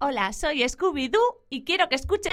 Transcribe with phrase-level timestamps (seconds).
[0.00, 2.32] Hola, soy Scooby-Doo y quiero que escuchen...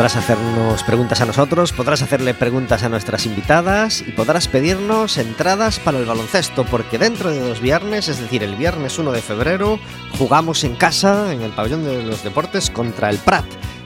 [0.00, 5.78] Podrás hacernos preguntas a nosotros, podrás hacerle preguntas a nuestras invitadas y podrás pedirnos entradas
[5.78, 9.78] para el baloncesto, porque dentro de dos viernes, es decir, el viernes 1 de febrero,
[10.16, 13.44] jugamos en casa, en el pabellón de los deportes, contra el Prat.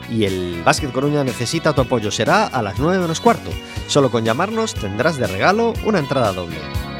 [0.09, 2.09] Y el Básquet Coruña necesita tu apoyo.
[2.11, 3.49] Será a las 9 menos cuarto.
[3.87, 6.94] Solo con llamarnos tendrás de regalo una entrada doble.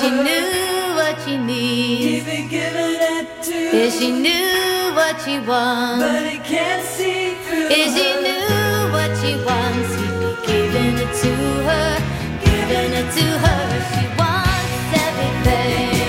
[0.00, 2.26] She knew what she needs.
[3.72, 6.04] If she knew what she wants,
[7.70, 11.32] if she knew what she wants, he'd be giving it to
[11.68, 11.90] her,
[12.44, 13.62] giving it to her.
[13.92, 16.00] She wants everything.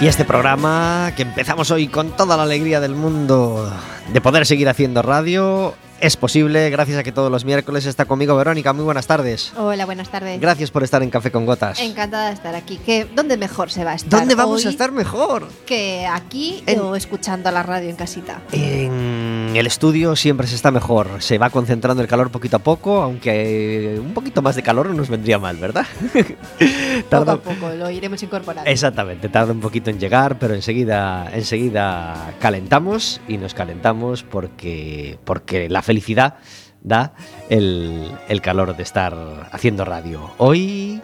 [0.00, 3.72] Y este programa, que empezamos hoy con toda la alegría del mundo
[4.12, 8.36] de poder seguir haciendo radio, es posible gracias a que todos los miércoles está conmigo
[8.36, 8.72] Verónica.
[8.72, 9.52] Muy buenas tardes.
[9.56, 10.40] Hola, buenas tardes.
[10.40, 11.80] Gracias por estar en Café con Gotas.
[11.80, 12.78] Encantada de estar aquí.
[12.84, 14.10] ¿Qué, ¿Dónde mejor se va a estar?
[14.20, 15.48] ¿Dónde vamos hoy a estar mejor?
[15.64, 18.40] Que aquí En- o escuchando la radio en casita.
[18.52, 21.08] En el estudio siempre se está mejor.
[21.22, 24.94] Se va concentrando el calor poquito a poco, aunque un poquito más de calor no
[24.94, 25.86] nos vendría mal, ¿verdad?
[26.16, 28.70] Poco Tarda- a poco lo iremos incorporando.
[28.70, 35.68] Exactamente, tarda un poquito en llegar, pero enseguida, enseguida calentamos y nos calentamos porque, porque
[35.68, 36.34] la felicidad
[36.82, 37.14] da
[37.48, 40.30] el, calor de estar haciendo radio.
[40.36, 41.00] Hoy,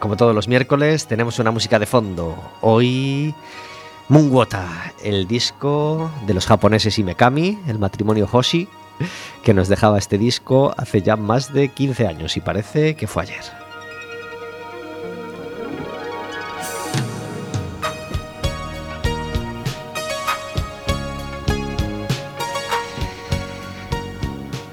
[0.00, 2.36] como todos los miércoles, tenemos una música de fondo.
[2.62, 3.34] Hoy,
[4.08, 8.68] Moonwota, el disco de los japoneses Imekami, el matrimonio Hoshi,
[9.42, 13.24] que nos dejaba este disco hace ya más de 15 años y parece que fue
[13.24, 13.63] ayer.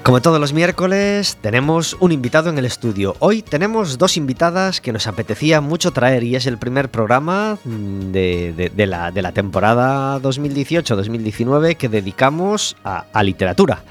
[0.02, 3.14] Como todos los miércoles, tenemos un invitado en el estudio.
[3.20, 8.10] Hoy tenemos dos invitadas que nos apetecía mucho traer y es el primer programa mm,
[8.10, 13.84] de, de- de la, de la temporada 2018-2019 que dedicamos a, a literatura.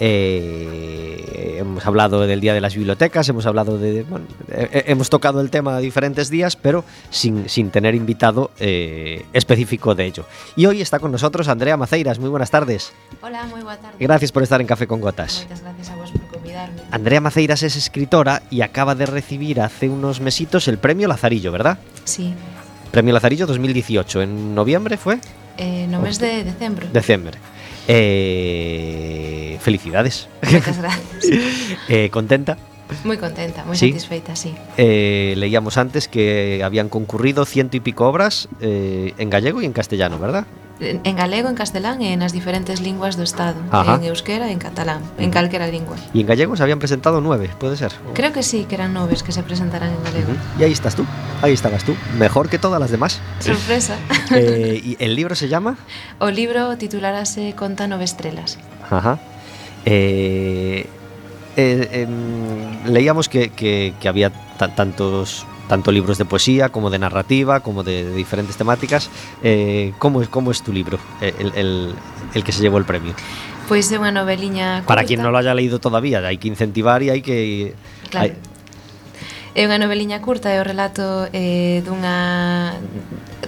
[0.00, 4.02] Eh, hemos hablado del Día de las Bibliotecas, hemos hablado de.
[4.04, 9.26] bueno, eh, eh, hemos tocado el tema diferentes días, pero sin, sin tener invitado eh,
[9.32, 10.24] específico de ello.
[10.56, 12.18] Y hoy está con nosotros Andrea Maceiras.
[12.18, 12.92] Muy buenas tardes.
[13.22, 13.96] Hola, moi boa tarde.
[13.98, 15.46] Gracias por estar en Café con Gotas.
[15.46, 16.82] Moitas gracias a vos por convidarme.
[16.90, 21.78] Andrea Maceiras es escritora y acaba de recibir hace unos mesitos el premio Lazarillo, ¿verdad?
[22.04, 22.34] Sí,
[22.90, 25.20] Premio Lazarillo 2018, en noviembre fue,
[25.88, 26.86] no mes de decembro.
[26.88, 27.36] diciembre.
[27.88, 30.28] Eh, felicidades.
[30.42, 31.24] Moitas gracias.
[31.88, 32.56] Eh, contenta.
[33.04, 33.92] Moi contenta, moi Sí.
[33.92, 34.52] satisfeita, sí.
[34.80, 39.72] Eh, leíamos antes que habían concurrido ciento y pico obras eh, en gallego y en
[39.72, 40.44] castellano, ¿verdad?
[40.80, 43.98] en galego, en castelán e nas diferentes linguas do Estado, Ajá.
[43.98, 45.24] en euskera e en catalán, uh -huh.
[45.24, 45.98] en calquera lingua.
[46.14, 47.90] E en gallego se habían presentado nueve, pode ser?
[48.14, 50.32] Creo que sí, que eran nove que se presentaran en galego.
[50.32, 50.60] Uh -huh.
[50.62, 51.02] E aí estás tú,
[51.42, 53.18] aí estabas tú, mejor que todas las demás.
[53.40, 53.98] Sorpresa.
[54.30, 55.76] eh, ¿Y el libro se llama?
[56.22, 58.58] O libro titularase Conta nove estrelas.
[58.90, 59.18] Ajá.
[59.84, 60.86] Eh,
[61.56, 62.08] eh, eh,
[62.86, 64.30] leíamos que, que, que había
[64.76, 69.10] tantos tanto libros de poesía como de narrativa, como de, de diferentes temáticas.
[69.42, 71.94] Eh, ¿cómo, ¿cómo, es tu libro, eh, el, el,
[72.34, 73.14] el, que se llevó el premio?
[73.68, 74.82] Pues de una noveliña.
[74.86, 77.74] Para quien no lo haya leído todavía, hay que incentivar y hay que...
[78.10, 78.32] Claro.
[78.32, 78.36] Hay,
[79.58, 82.78] É unha noveliña curta, é o relato eh, dunha...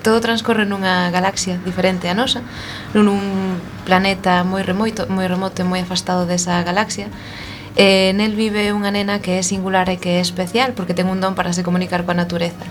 [0.02, 2.42] Todo transcorre nunha galaxia diferente a nosa,
[2.98, 7.06] nun planeta moi remoito, moi remoto e moi afastado desa galaxia,
[7.76, 11.22] Eh, nel vive unha nena que é singular e que é especial porque ten un
[11.22, 12.66] don para se comunicar coa natureza.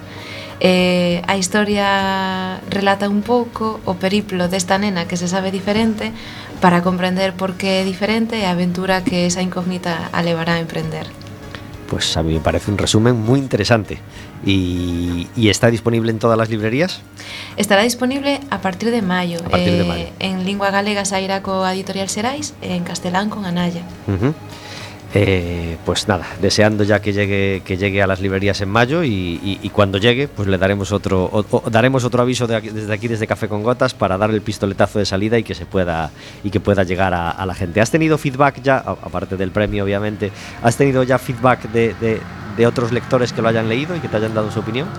[0.60, 6.12] Eh, a historia relata un pouco o periplo desta nena que se sabe diferente
[6.60, 10.62] para comprender por que é diferente e a aventura que esa incógnita a levará a
[10.63, 11.07] emprender.
[11.88, 13.98] Pues a mí me parece un resumen muy interesante.
[14.46, 17.01] ¿Y, y está disponible en todas las librerías?
[17.57, 19.40] Estará disponible a partir de mayo.
[19.46, 20.06] A partir eh, de mayo.
[20.19, 23.81] En lingua galega sairá co Editorial Serais, en castelán con Anaya.
[24.07, 24.34] Uh -huh.
[25.16, 29.72] Eh, pues nada, deseando ya que llegue que llegue a las librerías en mayo y,
[29.74, 33.96] cuando llegue, pues le daremos otro daremos otro aviso desde aquí desde Café con Gotas
[33.96, 36.12] para dar el pistoletazo de salida y que se pueda
[36.44, 37.82] y que pueda llegar a, la gente.
[37.82, 42.22] ¿Has tenido feedback ya, aparte del premio obviamente, has tenido ya feedback de,
[42.68, 44.90] otros lectores que lo hayan leído y que te hayan dado su opinión?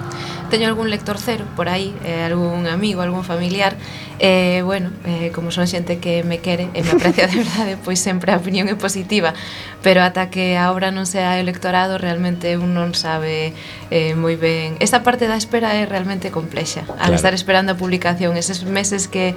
[0.49, 3.77] Teño algún lector cero por aí, eh, algún amigo, algún familiar
[4.23, 7.97] Eh, bueno, eh, como son xente que me quere e me aprecia de verdade, pois
[8.05, 9.33] sempre a opinión é positiva,
[9.81, 13.57] pero ata que a obra non sea electorado, realmente un non sabe
[13.89, 14.77] eh, moi ben.
[14.77, 17.17] Esta parte da espera é realmente complexa, al claro.
[17.17, 19.33] estar esperando a publicación, eses meses que,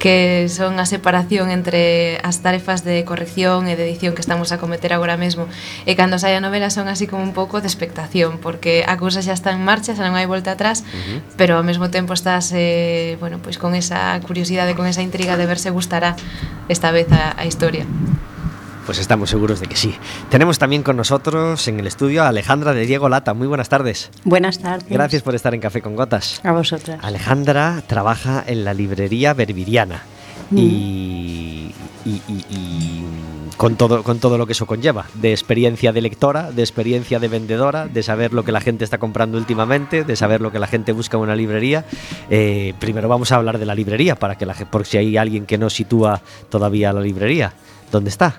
[0.00, 4.56] que son a separación entre as tarefas de corrección e de edición que estamos a
[4.56, 5.44] cometer agora mesmo,
[5.84, 9.20] e cando sai a novela son así como un pouco de expectación, porque a cousa
[9.20, 11.20] xa está en marcha, xa non hai volta atrás, uh -huh.
[11.36, 15.46] pero ao mesmo tempo estás eh, bueno, pois con esa curiosidade, con esa intriga de
[15.46, 16.16] ver se gustará
[16.68, 17.84] esta vez a, a historia
[18.86, 19.94] Pues estamos seguros de que sí.
[20.28, 23.32] Tenemos también con nosotros en el estudio a Alejandra de Diego Lata.
[23.34, 24.10] Muy buenas tardes.
[24.24, 24.88] Buenas tardes.
[24.88, 26.40] Gracias por estar en Café con Gotas.
[26.44, 26.98] A vosotras.
[27.02, 30.02] Alejandra trabaja en la librería Berbiriana
[30.50, 30.58] Mm.
[30.58, 31.74] y,
[32.04, 33.04] y- y- y
[33.56, 37.28] con, todo, con todo lo que eso conlleva, de experiencia de lectora, de experiencia de
[37.28, 40.66] vendedora, de saber lo que la gente está comprando últimamente, de saber lo que la
[40.66, 41.84] gente busca en una librería.
[42.30, 45.46] Eh, primero vamos a hablar de la librería, para que la, por si hay alguien
[45.46, 47.52] que no sitúa todavía la librería.
[47.90, 48.36] ¿Dónde está?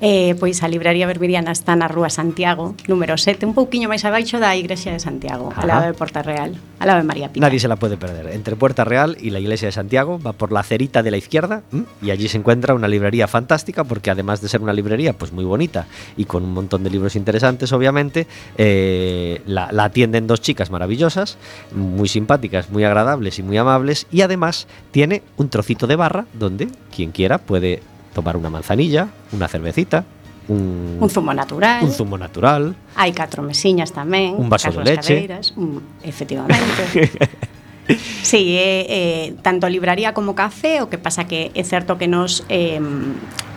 [0.00, 4.40] Eh, pois a libraría Berbiriana está na Rúa Santiago, número 7, un pouquiño máis abaixo
[4.40, 5.60] da Igrexa de Santiago, Ajá.
[5.60, 7.44] al lado de Porta Real, al lado de María Pita.
[7.44, 8.32] Nadie se la puede perder.
[8.32, 11.60] Entre Puerta Real y la iglesia de Santiago va por la cerita de la izquierda
[11.70, 11.84] ¿m?
[12.00, 15.44] y allí se encuentra una librería fantástica porque además de ser una librería pues muy
[15.44, 15.84] bonita
[16.16, 18.26] y con un montón de libros interesantes obviamente,
[18.56, 21.36] eh, la, la atienden dos chicas maravillosas,
[21.76, 26.68] muy simpáticas, muy agradables y muy amables y además tiene un trocito de barra donde
[26.88, 30.04] quien quiera puede tomar una manzanilla, una cervecita,
[30.48, 31.84] un, un zumo natural.
[31.84, 32.74] Un zumo natural.
[32.96, 34.34] Hai catro mesiñas tamén.
[34.34, 35.14] Un vaso de leche.
[35.14, 37.10] Cadeiras, un, efectivamente.
[38.22, 42.46] Sí, eh, eh, tanto libraría como café, o que pasa que é certo que nos
[42.46, 42.78] eh,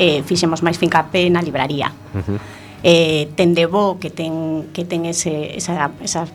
[0.01, 1.93] eh, fixemos máis fincapé na libraría.
[2.17, 2.39] Uh -huh.
[2.81, 6.25] eh, ten de bo que ten, que ten ese, esa, esa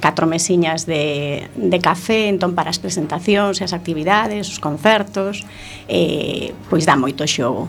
[0.00, 5.44] catro mesiñas de, de café, entón para as presentacións e as actividades, os concertos,
[5.88, 7.68] eh, pois dá moito xogo.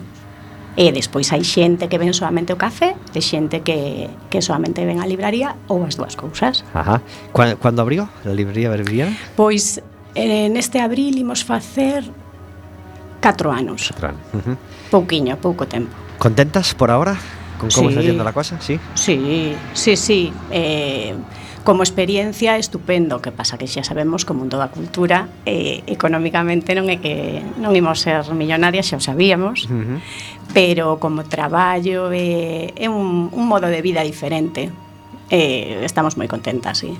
[0.78, 5.02] E despois hai xente que ven solamente o café e xente que, que solamente ven
[5.02, 6.62] a libraría ou as dúas cousas.
[6.70, 7.02] Ajá.
[7.34, 9.10] Cando, cando abriu a librería Berbiana?
[9.34, 9.82] Pois
[10.14, 12.06] eh, neste abril imos facer
[13.18, 13.90] 4 anos.
[13.90, 14.22] 4 anos.
[14.30, 14.56] Uh -huh.
[14.90, 15.90] Pouquiño, pouco tempo.
[16.18, 17.18] Contentas por ahora?
[17.58, 17.98] Con como sí.
[17.98, 18.78] está yendo la cosa, sí.
[18.94, 20.32] Sí, sí, sí.
[20.50, 21.14] Eh,
[21.68, 26.72] como experiencia estupendo, que pasa que xa sabemos que o mundo da cultura eh, económicamente
[26.72, 29.98] non é que non imos ser millonarias, xa o sabíamos, uh -huh.
[30.56, 34.72] pero como traballo eh, é un, un modo de vida diferente.
[35.28, 36.96] Eh, estamos moi contentas, sí.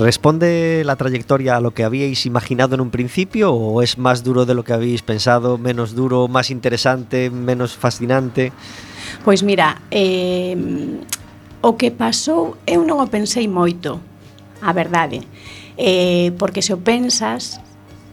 [0.00, 4.48] ¿Responde la trayectoria a lo que habíais imaginado en un principio o es más duro
[4.48, 8.56] de lo que habéis pensado, menos duro, más interesante, menos fascinante?
[9.20, 10.56] Pois mira, eh,
[11.60, 13.98] O que pasou, eu non o pensei moito,
[14.62, 15.26] a verdade.
[15.74, 17.58] Eh, porque se o pensas,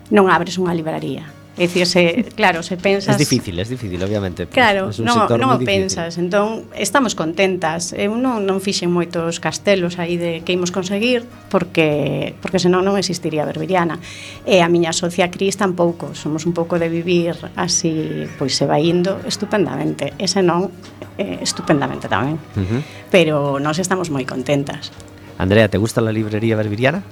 [0.10, 1.36] non abres unha libraría.
[1.56, 3.16] É dicir, se, claro, se pensas...
[3.16, 4.46] É difícil, é difícil, obviamente.
[4.48, 6.20] Claro, es un non, non o pensas.
[6.20, 7.96] Entón, estamos contentas.
[7.96, 13.00] Eu non, non fixen moitos castelos aí de que imos conseguir, porque, porque senón non
[13.00, 14.04] existiría Berbiriana
[14.44, 16.12] E a miña socia Cris tampouco.
[16.12, 20.12] Somos un pouco de vivir así, pois se vai indo estupendamente.
[20.20, 20.76] E senón,
[21.18, 22.40] eh, estupendamente tamén.
[22.56, 22.82] Uh -huh.
[23.12, 24.92] Pero nós estamos moi contentas.
[25.38, 27.04] Andrea, te gusta a librería berbiriana?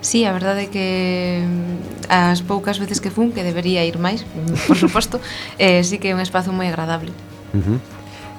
[0.00, 4.22] Sí, a verdade é que mm, as poucas veces que fun, que debería ir máis,
[4.70, 5.18] por suposto,
[5.58, 7.10] eh, sí que é un espazo moi agradable.
[7.50, 7.78] Uh -huh.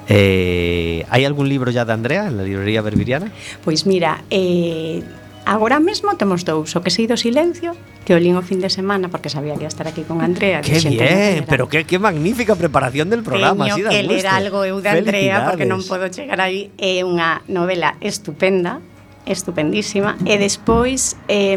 [0.07, 3.27] eh, hai algún libro ya de Andrea en la librería berbiriana?
[3.67, 5.03] Pois mira, eh,
[5.47, 7.71] Agora mesmo temos dous, o que sei do silencio,
[8.03, 10.59] que o lín o fin de semana porque sabía que ia estar aquí con Andrea.
[10.59, 13.63] Que bien, pero que, que magnífica preparación del programa.
[13.63, 16.67] Teño que ler algo eu de Andrea porque non podo chegar aí.
[16.75, 18.83] É unha novela estupenda,
[19.23, 20.19] estupendísima.
[20.27, 21.55] E despois eh,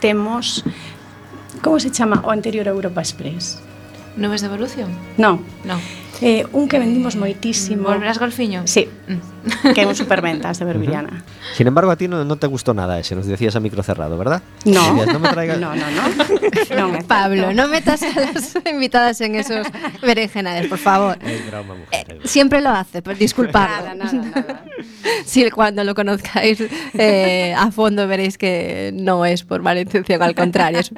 [0.00, 0.64] temos,
[1.60, 3.60] como se chama, o anterior a Europa Express.
[4.16, 4.88] Nubes de evolución?
[5.20, 5.44] Non.
[5.68, 5.76] Non.
[6.22, 8.62] Eh, un que vendimos moitísimo Volverás golfiño?
[8.66, 9.72] sí, Mm.
[9.72, 11.24] que é un superventas de Berbiriana
[11.56, 14.18] Sin embargo, a ti no, no te gustó nada ese, nos decías a micro cerrado,
[14.18, 14.42] ¿verdad?
[14.66, 15.58] no, Decías, no me traigas...
[15.58, 19.66] no, no, no, Pablo, no metas a las invitadas en esos
[20.02, 21.16] berenjenales, por favor.
[21.24, 22.26] Es broma, mujer, es broma.
[22.26, 23.94] Siempre lo hace, pues disculpadlo.
[23.94, 24.64] nada, nada, nada.
[25.24, 26.62] Si cuando lo conozcáis
[26.94, 30.92] eh, a fondo veréis que no es por mala intención, al contrario, es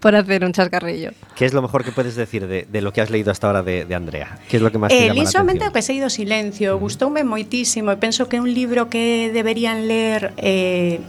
[0.00, 1.10] por hacer un chascarrillo.
[1.34, 3.62] ¿Qué es lo mejor que puedes decir de, de lo que has leído hasta ahora
[3.62, 4.38] de, de Andrea?
[4.48, 7.88] Que é lo que máis eh, lin somente o que sei do silencio, gustoume moitísimo
[7.92, 11.00] e penso que é un libro que deberían ler eh,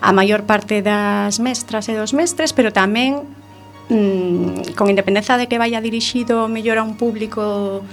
[0.00, 3.28] a maior parte das mestras e dos mestres, pero tamén
[3.92, 7.84] mm, con independencia de que vaya dirixido mellor a un público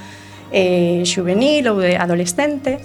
[0.55, 2.79] eh, juvenil ou de adolescente,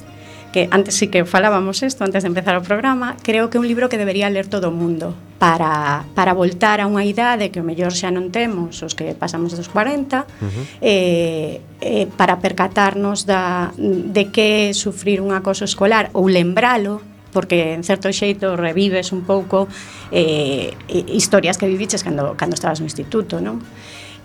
[0.52, 3.68] que antes sí que falábamos isto antes de empezar o programa, creo que é un
[3.70, 7.66] libro que debería ler todo o mundo para, para voltar a unha idade que o
[7.66, 10.64] mellor xa non temos os que pasamos dos 40 uh -huh.
[10.82, 17.86] eh, eh, para percatarnos da, de que sufrir un acoso escolar ou lembralo porque en
[17.86, 19.70] certo xeito revives un pouco
[20.10, 20.74] eh,
[21.14, 23.62] historias que viviches cando, cando estabas no instituto non?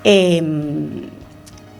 [0.01, 0.41] Eh,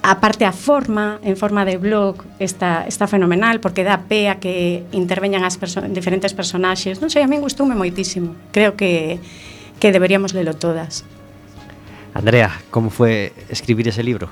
[0.05, 4.38] a parte a forma, en forma de blog, está, está fenomenal, porque dá pé a
[4.38, 7.01] que interveñan as perso diferentes personaxes.
[7.01, 8.38] Non sei, a min gustoume moitísimo.
[8.53, 9.17] Creo que,
[9.81, 11.01] que deberíamos lelo todas.
[12.13, 14.29] Andrea, como foi escribir ese libro?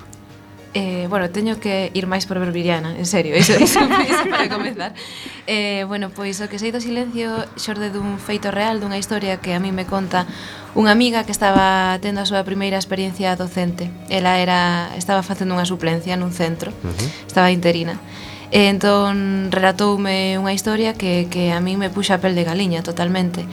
[0.73, 4.97] Eh, bueno, teño que ir máis por Berbiriana, en serio, iso, iso, iso para comenzar.
[5.45, 9.53] Eh, bueno, pois o que sei do silencio xorde dun feito real, dunha historia que
[9.53, 10.25] a mí me conta
[10.73, 13.93] unha amiga que estaba tendo a súa primeira experiencia docente.
[14.09, 17.29] Ela era estaba facendo unha suplencia nun centro, uh -huh.
[17.29, 18.01] estaba interina.
[18.49, 22.81] E entón relatoume unha historia que, que a mí me puxa a pel de galiña
[22.81, 23.45] totalmente.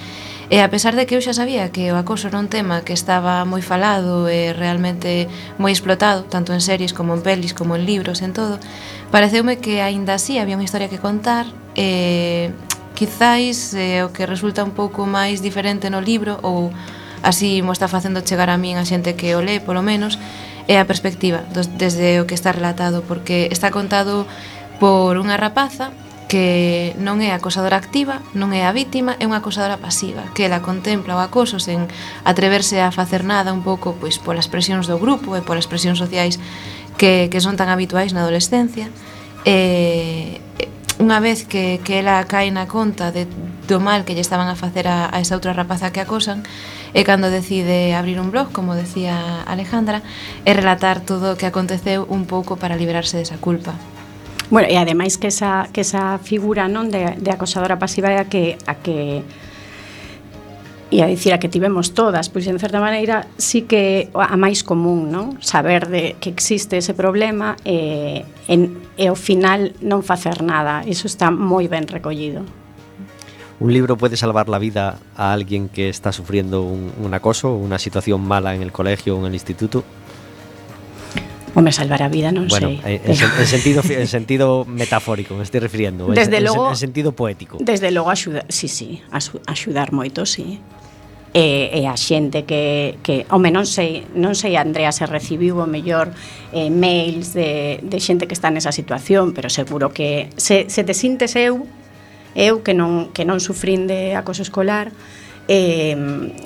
[0.51, 2.91] E a pesar de que eu xa sabía que o acoso era un tema que
[2.91, 5.31] estaba moi falado e realmente
[5.63, 8.59] moi explotado, tanto en series como en pelis, como en libros, en todo,
[9.15, 11.47] pareceume que aínda así había unha historia que contar
[11.79, 12.51] e
[12.99, 16.75] quizáis eh, o que resulta un pouco máis diferente no libro ou
[17.23, 20.19] así mo está facendo chegar a min a xente que o lee polo menos
[20.67, 24.27] é a perspectiva dos, desde o que está relatado porque está contado
[24.83, 25.95] por unha rapaza
[26.31, 30.63] que non é acosadora activa, non é a vítima, é unha acosadora pasiva, que ela
[30.63, 31.91] contempla o acoso sen
[32.23, 36.39] atreverse a facer nada un pouco pois polas presións do grupo e polas presións sociais
[36.95, 38.95] que, que son tan habituais na adolescencia.
[39.43, 40.39] E,
[41.03, 43.27] unha vez que, que ela cae na conta de,
[43.67, 46.47] do mal que lle estaban a facer a, a esa outra rapaza que acosan,
[46.95, 50.07] e cando decide abrir un blog, como decía Alejandra,
[50.47, 53.75] e relatar todo o que aconteceu un pouco para liberarse desa culpa.
[54.51, 58.27] Bueno, e ademais que esa, que esa figura non de, de acosadora pasiva é a
[58.27, 59.23] que, a que
[60.91, 64.67] e a dicir a que tivemos todas, pois en certa maneira sí que a máis
[64.67, 65.39] común, non?
[65.39, 70.83] Saber de que existe ese problema e, en, e ao final non facer nada.
[70.83, 72.43] Iso está moi ben recollido.
[73.63, 77.79] Un libro puede salvar la vida a alguien que está sufriendo un, un acoso, una
[77.79, 79.87] situación mala en el colegio o en el instituto.
[81.55, 83.01] O me salvará a vida, non bueno, sei.
[83.01, 86.07] Eh, en, en sentido, en sentido metafórico me estoy refiriendo.
[86.07, 87.59] Desde en, logo, en sentido poético.
[87.59, 90.63] Desde logo, axuda, sí, sí, axudar moito, sí.
[91.31, 95.67] E, e a xente que, que home, non sei, non sei Andrea se recibiu o
[95.67, 96.11] mellor
[96.51, 100.91] eh, mails de, de xente que está nesa situación, pero seguro que se, se te
[100.91, 101.71] sintes eu
[102.35, 104.95] eu que non, que non sufrín de acoso escolar,
[105.49, 105.97] eh,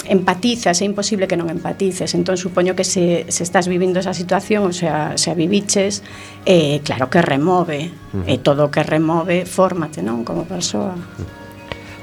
[0.09, 2.13] empatizas, é imposible que non empatices.
[2.15, 6.03] Entón, supoño que se, se estás vivindo esa situación, o sea, se a viviches,
[6.47, 8.31] eh, claro que remove, uh -huh.
[8.31, 10.95] e eh, todo o que remove, fórmate, non, como persoa.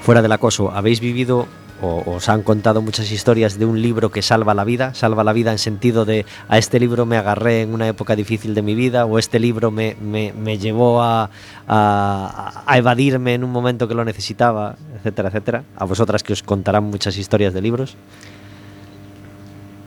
[0.02, 1.46] Fuera del acoso, habéis vivido
[1.82, 5.34] o os han contado muchas historias de un libro que salva la vida, salva la
[5.34, 8.76] vida en sentido de a este libro me agarré en una época difícil de mi
[8.76, 11.30] vida o este libro me, me- llevó a,
[11.68, 15.64] a- evadirme en un momento que lo necesitaba, etcétera, etcétera.
[15.76, 17.96] A vosotras que os contarán muchas historias de libros.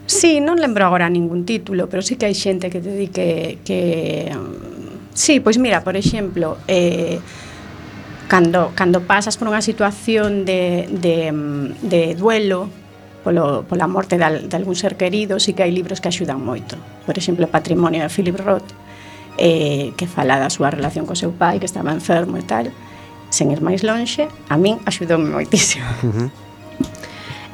[0.07, 4.29] Sí, non lembro agora ningún título, pero sí que hai xente que te di que...
[4.35, 7.19] mm, sí, pois mira, por exemplo, eh,
[8.29, 11.33] cando, cando pasas por unha situación de, de,
[11.85, 12.69] de duelo
[13.25, 16.77] polo, pola morte de, de algún ser querido, sí que hai libros que axudan moito.
[17.09, 18.69] Por exemplo, Patrimonio de Philip Roth,
[19.41, 22.69] eh, que fala da súa relación co seu pai, que estaba enfermo e tal,
[23.33, 25.89] sen ir máis lonxe, a min axudoume moitísimo.
[26.05, 26.44] Uh -huh.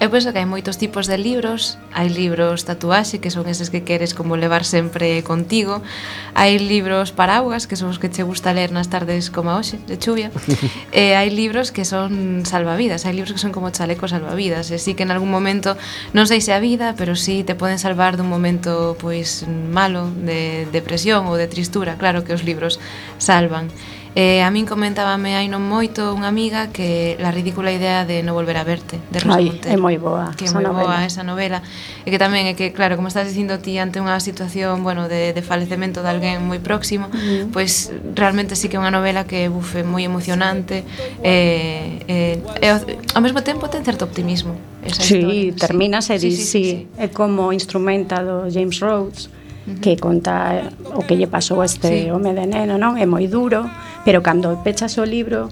[0.00, 3.84] Eu penso que hai moitos tipos de libros, hai libros tatuaxe, que son eses que
[3.84, 5.84] queres como levar sempre contigo,
[6.32, 10.00] hai libros paraugas, que son os que che gusta ler nas tardes como hoxe, de
[10.00, 10.32] chuvia,
[10.96, 14.96] e hai libros que son salvavidas, hai libros que son como chalecos salvavidas, e sí
[14.96, 15.76] que en algún momento,
[16.16, 20.64] non sei se a vida, pero sí te poden salvar dun momento pois malo, de
[20.72, 22.80] depresión ou de tristura, claro que os libros
[23.20, 23.68] salvan.
[24.16, 28.34] Eh, a min comentábame hai non moito unha amiga que la ridícula idea de non
[28.34, 29.70] volver a verte de Rosa Ai, Montero.
[29.70, 30.34] É moi boa.
[30.34, 30.98] Que é moi novela.
[30.98, 31.62] boa esa novela.
[32.02, 35.30] E que tamén é que, claro, como estás dicindo ti ante unha situación, bueno, de,
[35.30, 37.54] de falecemento de alguén moi próximo, mm.
[37.54, 40.82] pois pues, realmente sí que é unha novela que bufe moi emocionante
[41.22, 42.82] e, eh, eh, e ao,
[43.14, 44.58] ao mesmo tempo ten certo optimismo.
[44.82, 45.54] Esa sí, historia.
[45.54, 46.18] termina sí.
[46.18, 46.74] e sí, sí, sí, sí.
[46.98, 49.30] é como instrumenta do James Rhodes
[49.78, 52.10] que conta o que lle pasou a este sí.
[52.10, 52.98] home de neno, non?
[52.98, 53.70] É moi duro,
[54.04, 55.48] Pero cando pechas o libro,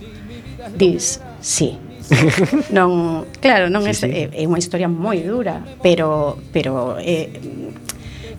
[0.77, 1.79] dis, sí,
[2.73, 4.09] non, claro, non sí, é, sí.
[4.33, 7.29] é unha historia moi dura, pero pero é,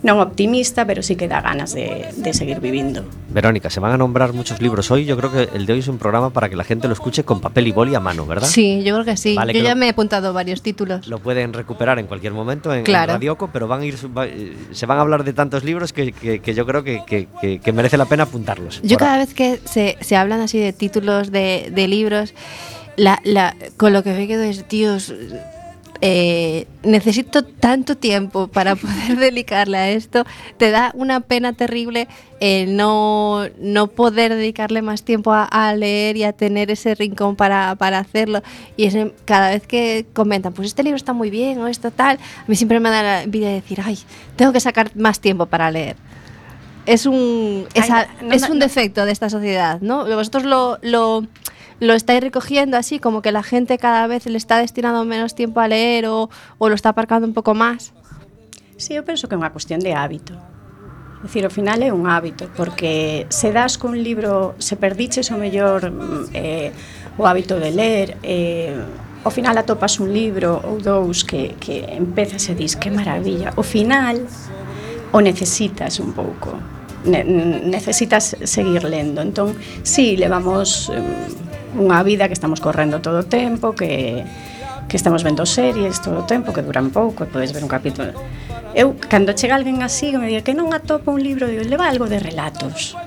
[0.00, 3.04] non optimista, pero sí que dá ganas de, de seguir vivindo.
[3.28, 5.04] Verónica, se van a nombrar muchos libros hoy.
[5.04, 7.22] Yo creo que el de hoy es un programa para que la gente lo escuche
[7.22, 8.48] con papel y boli a mano, ¿verdad?
[8.48, 9.34] Sí, yo creo que sí.
[9.36, 11.06] Vale, yo que ya lo- me he apuntado varios títulos.
[11.06, 12.84] Lo pueden recuperar en cualquier momento en.
[12.86, 16.12] Radioco, pero van a ir, va- eh, se van a hablar de tantos libros que,
[16.12, 18.80] que- que yo creo que, que- que- que merece la pena apuntarlos.
[18.82, 22.32] Yo cada vez que se, se hablan así de títulos de, de libros,
[22.96, 25.12] la, la, con lo que me quedo es, Dios,
[26.02, 30.24] eh, necesito tanto tiempo para poder dedicarle a esto.
[30.56, 32.08] Te da una pena terrible
[32.68, 37.74] no, no poder dedicarle más tiempo a, a leer y a tener ese rincón para,
[37.76, 38.42] para hacerlo.
[38.76, 38.88] Y
[39.26, 42.56] cada vez que comentan, pues este libro está muy bien o esto tal, a mí
[42.56, 43.98] siempre me da la envidia de decir, ay,
[44.36, 45.96] tengo que sacar más tiempo para leer.
[46.86, 48.64] Es un, es, Ay, a- no, es no, un no.
[48.64, 50.06] defecto de esta sociedad, ¿no?
[50.06, 51.26] Vosotros lo, lo,
[51.80, 55.60] lo estáis recogiendo así, como que la gente cada vez le está destinando menos tiempo
[55.60, 57.92] a leer o, o lo está aparcando un pouco máis?
[58.76, 60.36] Sí, eu penso que é unha cuestión de hábito.
[61.20, 65.92] Dicir, ao final é un hábito, porque se das cun libro, se perdiches o mellor
[65.92, 66.72] mm, eh,
[67.16, 68.76] o hábito de ler, eh,
[69.24, 73.52] ao final atopas un libro ou dous que, que empezas e dis, que maravilla.
[73.52, 74.24] Ao final
[75.12, 76.56] o necesitas un pouco,
[77.04, 77.20] ne
[77.68, 79.20] necesitas seguir lendo.
[79.20, 80.92] Entón, sí, levamos...
[80.92, 84.24] Eh, unha vida que estamos correndo todo o tempo, que
[84.90, 88.10] que estamos vendo series todo o tempo, que duran pouco, e podes ver un capítulo.
[88.74, 92.10] Eu, cando chega alguén así, me diga que non atopa un libro, digo, leva algo
[92.10, 92.98] de relatos,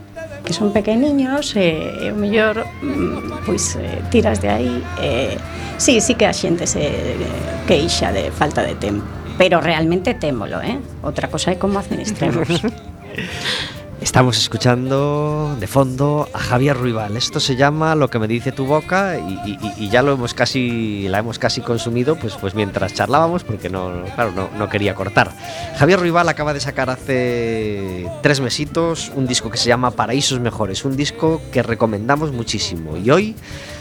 [0.47, 4.75] que son pequeniños, e, e o mellor, mm, pois, eh, tiras de aí.
[5.03, 5.35] E,
[5.75, 7.19] sí, sí que a xente se eh,
[7.67, 9.03] queixa de falta de tempo,
[9.35, 10.79] pero realmente témolo, eh?
[11.03, 12.47] Outra cosa é como administremos.
[14.03, 17.15] Estamos escuchando de fondo a Javier Ruibal.
[17.15, 21.19] Esto se llama Lo que me dice tu boca y, ya lo hemos casi, la
[21.19, 25.31] hemos casi consumido pues, pues mientras charlábamos porque no, claro, no, no quería cortar.
[25.77, 30.83] Javier Ruibal acaba de sacar hace tres mesitos un disco que se llama Paraísos Mejores,
[30.83, 33.35] un disco que recomendamos muchísimo y hoy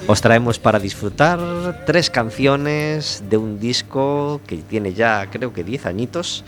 [0.07, 5.87] os traemos para disfrutar tres canciones de un disco que tiene ya creo que 10
[5.87, 6.45] añitos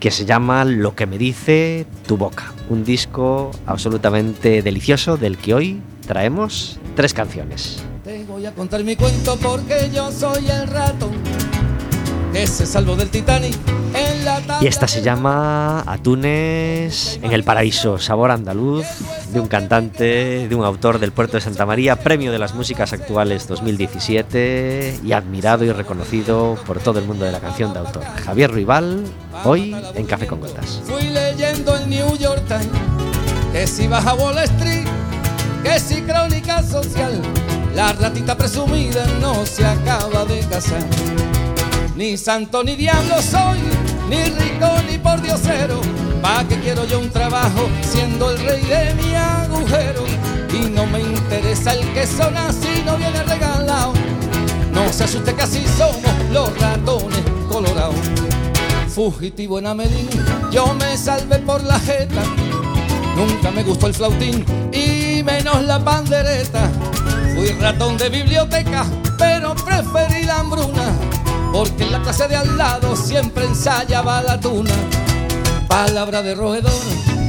[0.00, 2.52] que se llama Lo que me dice tu boca.
[2.68, 7.82] Un disco absolutamente delicioso del que hoy traemos tres canciones.
[8.04, 11.27] Te voy a contar mi cuento porque yo soy el ratón
[12.32, 13.56] que se salvó del Titanic
[13.94, 18.86] en la Y esta se llama Atunes en el Paraíso, sabor andaluz,
[19.32, 22.92] de un cantante, de un autor del puerto de Santa María, premio de las músicas
[22.92, 28.04] actuales 2017 y admirado y reconocido por todo el mundo de la canción de autor.
[28.24, 29.04] Javier Ruibal,
[29.44, 30.80] hoy en Café con Gotas.
[30.84, 32.68] Fui leyendo el New York Times
[33.52, 34.86] que si vas a Wall Street,
[35.62, 37.20] que si crónica social,
[37.74, 40.84] la ratita presumida no se acaba de casar.
[41.98, 43.58] Ni santo ni diablo soy,
[44.08, 45.80] ni rico ni por diosero.
[46.22, 50.04] ¿Pa' qué quiero yo un trabajo siendo el rey de mi agujero?
[50.54, 53.94] Y no me interesa el que son así, no viene regalado.
[54.72, 57.96] No se asuste que así somos los ratones colorados.
[58.94, 60.08] Fugitivo en Amelín,
[60.52, 62.22] yo me salvé por la jeta.
[63.16, 66.70] Nunca me gustó el flautín y menos la pandereta.
[67.34, 68.86] Fui ratón de biblioteca,
[69.18, 70.94] pero preferí la hambruna.
[71.52, 74.74] Porque en la clase de al lado siempre ensayaba la tuna.
[75.68, 76.72] Palabra de roedor,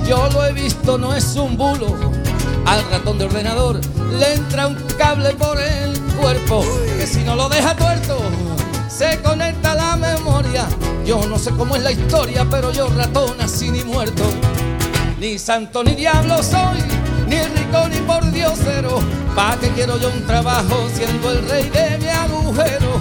[0.07, 2.11] yo lo he visto, no es un bulo.
[2.65, 3.79] Al ratón de ordenador
[4.19, 6.63] le entra un cable por el cuerpo,
[6.97, 8.17] que si no lo deja tuerto,
[8.87, 10.67] se conecta la memoria.
[11.05, 14.23] Yo no sé cómo es la historia, pero yo ratón así ni muerto.
[15.19, 16.79] Ni santo ni diablo soy,
[17.27, 18.99] ni rico ni por diosero.
[19.35, 22.98] ¿Pa' qué quiero yo un trabajo siendo el rey de mi agujero?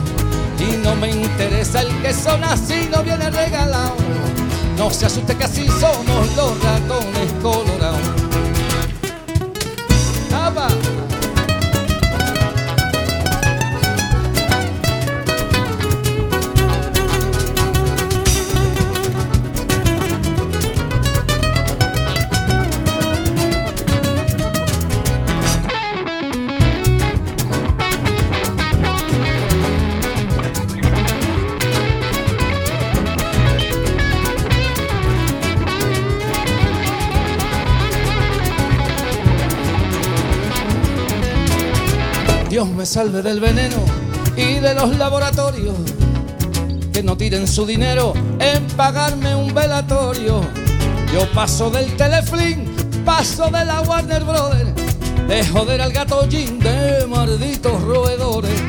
[0.60, 3.94] Y no me interesa el que son así, no viene regalado.
[4.76, 7.67] No se asuste que así somos los ratones colorados.
[42.48, 43.76] Dios me salve del veneno
[44.34, 45.74] y de los laboratorios
[46.92, 50.40] que no tiren su dinero en pagarme un velatorio.
[51.12, 52.64] Yo paso del Teleflin,
[53.04, 54.70] paso de la Warner Brothers,
[55.28, 58.62] de joder al gato Jim de malditos roedores,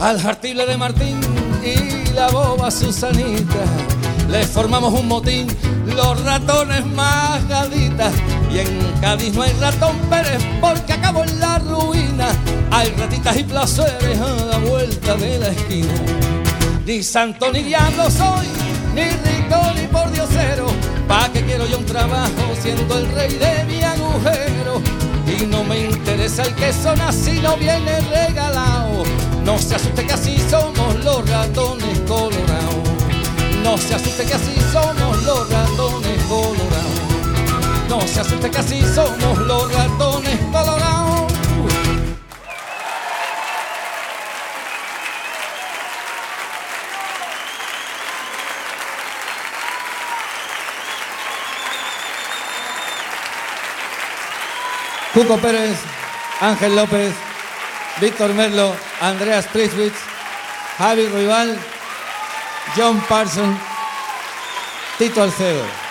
[0.00, 1.20] al jartible de Martín
[1.64, 3.64] y la boba Susanita.
[4.28, 5.46] Le formamos un motín,
[5.94, 8.12] los ratones más gaditas.
[8.52, 12.28] Y en Cádiz no hay ratón Pérez porque acabo en la ruina.
[12.70, 15.94] Hay ratitas y placeres a la vuelta de la esquina.
[16.84, 18.46] Ni santo ni diablo soy,
[18.94, 20.66] ni rico ni por diosero.
[21.08, 24.80] ¿Pa' qué quiero yo un trabajo siendo el rey de mi agujero?
[25.26, 29.02] Y no me interesa el que son así, no viene regalado.
[29.44, 32.86] No se asuste que así somos los ratones colorados.
[33.62, 37.06] No se asuste que así somos los ratones colorados.
[37.88, 40.85] No se asuste que así somos los ratones colorados.
[55.16, 55.78] Cuco Pérez,
[56.42, 57.14] Ángel López,
[58.02, 59.96] Víctor Merlo, Andreas Priswitz,
[60.76, 61.58] Javi Ruibal,
[62.76, 63.58] John Parson,
[64.98, 65.85] Tito Alcedo.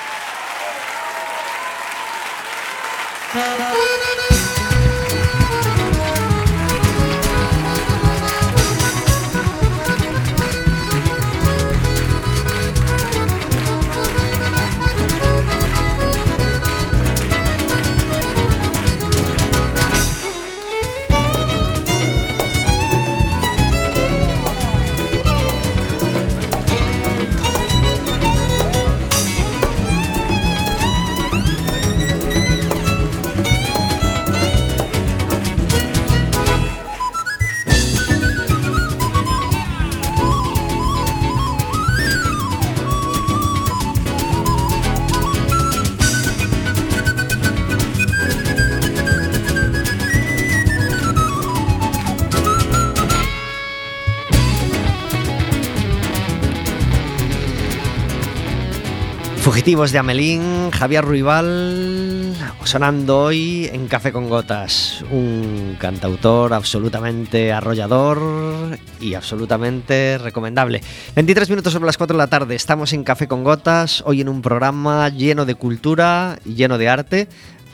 [59.76, 62.34] De Amelín, Javier Ruibal,
[62.64, 70.82] sonando hoy en Café con Gotas, un cantautor absolutamente arrollador y absolutamente recomendable.
[71.16, 74.30] 23 minutos sobre las 4 de la tarde, estamos en Café con Gotas, hoy en
[74.30, 77.28] un programa lleno de cultura y lleno de arte,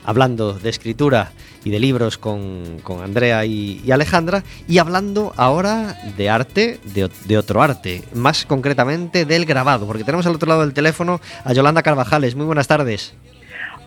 [0.04, 1.30] hablando de escritura
[1.64, 7.08] y de libros con, con Andrea y, y Alejandra, y hablando ahora de arte, de,
[7.24, 11.52] de otro arte, más concretamente del grabado, porque tenemos al otro lado del teléfono a
[11.52, 12.34] Yolanda Carvajales.
[12.34, 13.14] Muy buenas tardes.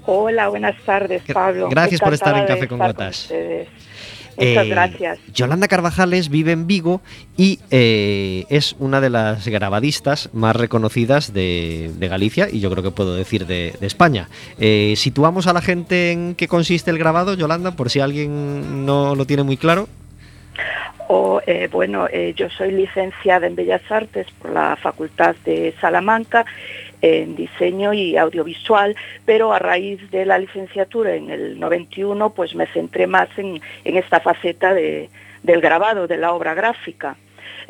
[0.07, 1.67] Hola, buenas tardes, Pablo.
[1.69, 3.31] gracias por estar en Café con Gotas.
[4.37, 5.19] Muchas Eh, gracias.
[5.33, 7.01] Yolanda Carvajales vive en Vigo
[7.37, 12.83] y eh, es una de las grabadistas más reconocidas de, de Galicia y yo creo
[12.83, 14.27] que puedo decir de, de España.
[14.59, 19.15] Eh, situamos a la gente en qué consiste el grabado, Yolanda, por si alguien no
[19.15, 19.87] lo tiene muy claro.
[21.07, 26.45] O, eh, bueno, eh, yo soy licenciada en Bellas Artes por la Facultad de Salamanca
[27.01, 32.65] en diseño y audiovisual, pero a raíz de la licenciatura en el 91, pues me
[32.67, 35.09] centré más en, en esta faceta de-
[35.43, 37.15] del grabado, de la obra gráfica.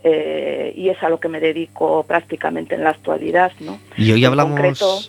[0.03, 3.79] eh, y es a lo que me dedico prácticamente en la actualidad, ¿no?
[3.97, 4.99] Y hoy En hablamos, concreto,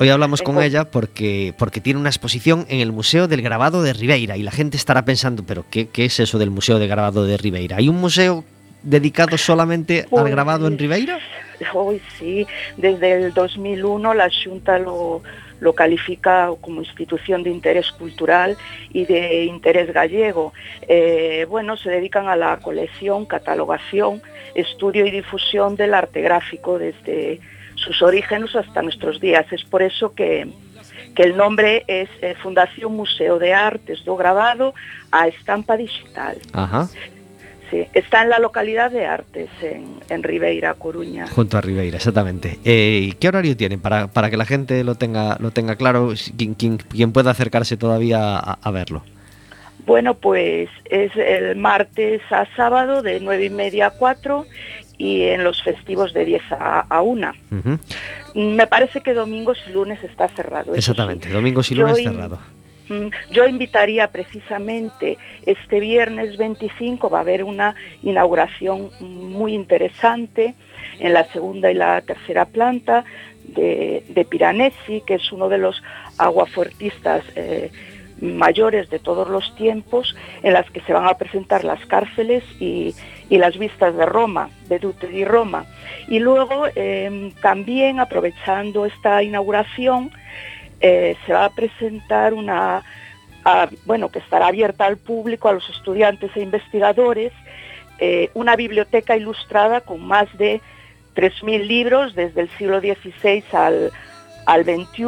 [0.00, 3.92] hoy hablamos con- ella porque, porque tiene una exposición en el Museo del Grabado de
[3.92, 7.24] Ribeira y la gente estará pensando, pero ¿qué, qué es eso del Museo del Grabado
[7.24, 7.76] de Ribeira?
[7.76, 8.42] ¿Hay un museo
[8.82, 11.18] dedicado solamente pois, al grabado en Ribeira?
[11.72, 15.22] Hoy sí, desde el 2001 la Xunta lo,
[15.60, 18.56] lo califica como institución de interés cultural
[18.92, 20.52] y de interés gallego.
[20.88, 24.22] Eh, bueno, se dedican a la colección, catalogación,
[24.54, 27.40] estudio y difusión del arte gráfico desde
[27.74, 29.46] sus orígenes hasta nuestros días.
[29.52, 30.48] Es por eso que,
[31.14, 34.74] que el nombre es eh, Fundación Museo de Artes do Grabado
[35.10, 36.38] a Estampa Digital.
[36.52, 36.88] Ajá.
[37.70, 41.26] Sí, está en la localidad de Artes, en, en Ribeira, Coruña.
[41.26, 42.58] junto a Ribeira, exactamente.
[42.64, 46.12] Eh, ¿y ¿Qué horario tienen para, para que la gente lo tenga, lo tenga claro,
[46.36, 49.02] quien, quien, quien pueda acercarse todavía a, a verlo?
[49.84, 54.44] Bueno, pues es el martes a sábado de nueve y media a 4
[54.98, 57.32] y en los festivos de 10 a, a 1.
[57.52, 57.78] Ujú,
[58.56, 60.72] Me parece que domingos y lunes está cerrado.
[60.72, 60.78] sí.
[60.78, 62.38] Exactamente, domingos y lunes cerrado.
[63.30, 70.54] Yo invitaría precisamente este viernes 25, va a haber una inauguración muy interesante
[70.98, 73.04] en la segunda y la tercera planta
[73.44, 75.82] de, Piranesi, que es uno de los
[76.18, 77.70] aguafuertistas eh,
[78.20, 82.94] mayores de todos los tiempos, en las que se van a presentar las cárceles y,
[83.28, 85.66] y las vistas de Roma, de Dute di Roma.
[86.08, 90.10] Y luego eh, también aprovechando esta inauguración,
[90.80, 92.82] eh, se va a presentar una,
[93.84, 97.32] bueno, que estará abierta al público, a los estudiantes e investigadores,
[97.98, 100.60] eh, una biblioteca ilustrada con más de
[101.14, 103.90] 3.000 libros desde el siglo XVI al,
[104.44, 105.06] al XXI,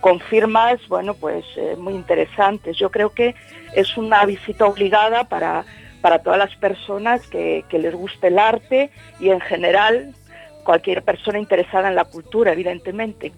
[0.00, 2.76] con firmas, bueno, pues eh, muy interesantes.
[2.76, 3.34] Yo creo que
[3.74, 5.64] es una visita obligada para,
[6.02, 10.14] para todas las personas que, que les guste el arte y en general
[10.62, 13.32] cualquier persona interesada en la cultura, evidentemente.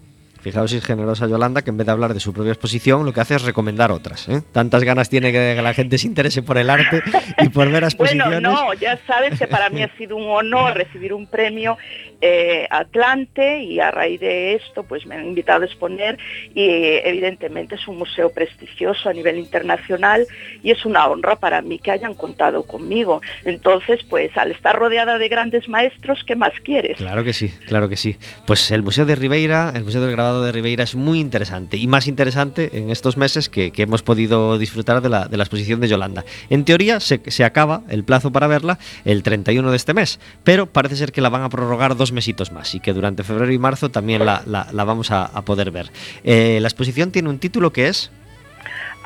[0.46, 3.12] Fijaos si es generosa Yolanda, que en vez de hablar de su propia exposición, lo
[3.12, 4.28] que hace es recomendar otras.
[4.28, 4.42] ¿eh?
[4.52, 7.02] Tantas ganas tiene que la gente se interese por el arte
[7.42, 8.40] y por ver exposiciones.
[8.40, 11.76] Bueno, no, ya sabes que para mí ha sido un honor recibir un premio
[12.20, 16.16] eh, Atlante y a raíz de esto pues me han invitado a exponer
[16.54, 16.64] y
[17.04, 20.26] evidentemente es un museo prestigioso a nivel internacional
[20.62, 23.20] y es una honra para mí que hayan contado conmigo.
[23.44, 26.98] Entonces, pues al estar rodeada de grandes maestros, ¿qué más quieres?
[26.98, 28.16] Claro que sí, claro que sí.
[28.46, 31.86] Pues el Museo de Ribeira, el Museo del Grabado de Ribeira es muy interesante y
[31.86, 36.24] más interesante en estos meses que, hemos podido disfrutar de la, exposición de Yolanda.
[36.50, 40.96] En teoría se, acaba el plazo para verla el 31 de este mes, pero parece
[40.96, 43.90] ser que la van a prorrogar dos mesitos más y que durante febrero y marzo
[43.90, 45.90] también la, vamos a, a poder ver.
[46.24, 48.10] Eh, la exposición tiene un título que es...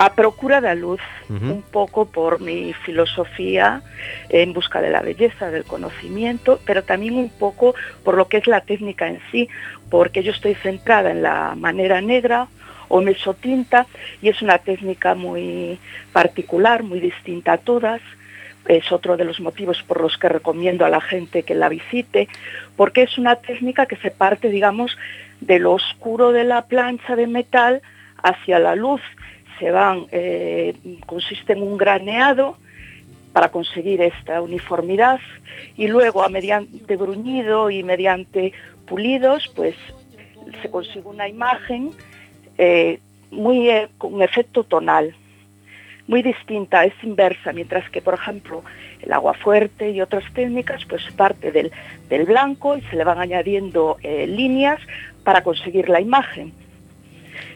[0.01, 1.45] a procura da luz, Ujú.
[1.45, 3.83] un poco por mi filosofía
[4.31, 8.47] en busca de la belleza, del conocimiento, pero también un poco por lo que es
[8.47, 9.51] la técnica en sí,
[9.91, 12.49] porque yo estoy centrada en la manera negra
[12.89, 13.87] o mesotinta
[14.23, 15.79] y es una técnica muy
[16.15, 18.01] particular, muy distinta a todas.
[18.69, 22.27] Es otro de los motivos por los que recomiendo a la gente que la visite,
[22.75, 24.97] porque es una técnica que se parte, digamos,
[25.43, 27.83] de lo oscuro de la plancha de metal
[28.23, 29.03] hacia la luz.
[29.61, 32.57] Se van, eh, consiste en un graneado
[33.35, 35.21] para conseguir esta uniformidad
[35.77, 38.55] y luego a mediante bruñido y mediante
[38.87, 39.77] pulidos, pues
[40.63, 41.91] se consigue una imagen
[42.57, 45.15] eh, muy eh, con efecto tonal,
[46.09, 48.65] muy distinta, es inversa, mientras que, por ejemplo,
[49.03, 51.71] el agua fuerte y otras técnicas, pues parte del,
[52.09, 54.81] del blanco y se le van añadiendo líneas
[55.23, 56.53] para conseguir la imagen.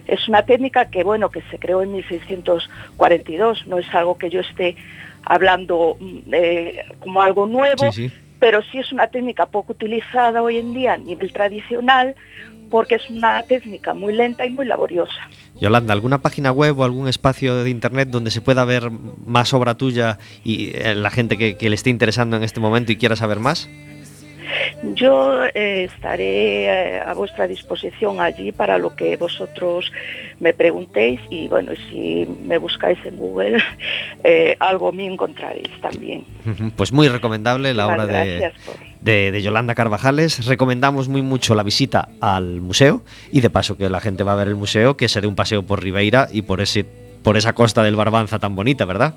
[0.06, 4.40] Es una técnica que, bueno, que se creó en 1642, no es algo que yo
[4.40, 4.76] esté
[5.24, 8.14] hablando mm, eh, como algo nuevo, Sí, sí.
[8.38, 12.14] pero sí es una técnica poco utilizada hoy en día a nivel tradicional
[12.70, 15.28] porque es una técnica muy lenta y muy laboriosa.
[15.60, 19.76] Yolanda, ¿alguna página web o algún espacio de internet donde se pueda ver más obra
[19.76, 23.16] tuya y eh, la gente que, que le esté interesando en este momento y quiera
[23.16, 23.68] saber más?
[24.94, 29.90] Yo eh, estaré eh, a vuestra disposición allí para lo que vosotros
[30.40, 33.58] me preguntéis y bueno, si me buscáis en Google,
[34.24, 36.24] eh, algo me encontraréis también.
[36.76, 40.46] Pues muy recomendable la obra de, por- de- de Yolanda Carvajales.
[40.46, 44.36] Recomendamos muy mucho la visita al museo y de paso que la gente va a
[44.36, 46.84] ver el museo, que se dé un paseo por Ribeira y por ese
[47.22, 49.14] por esa costa del Barbanza tan bonita, ¿verdad?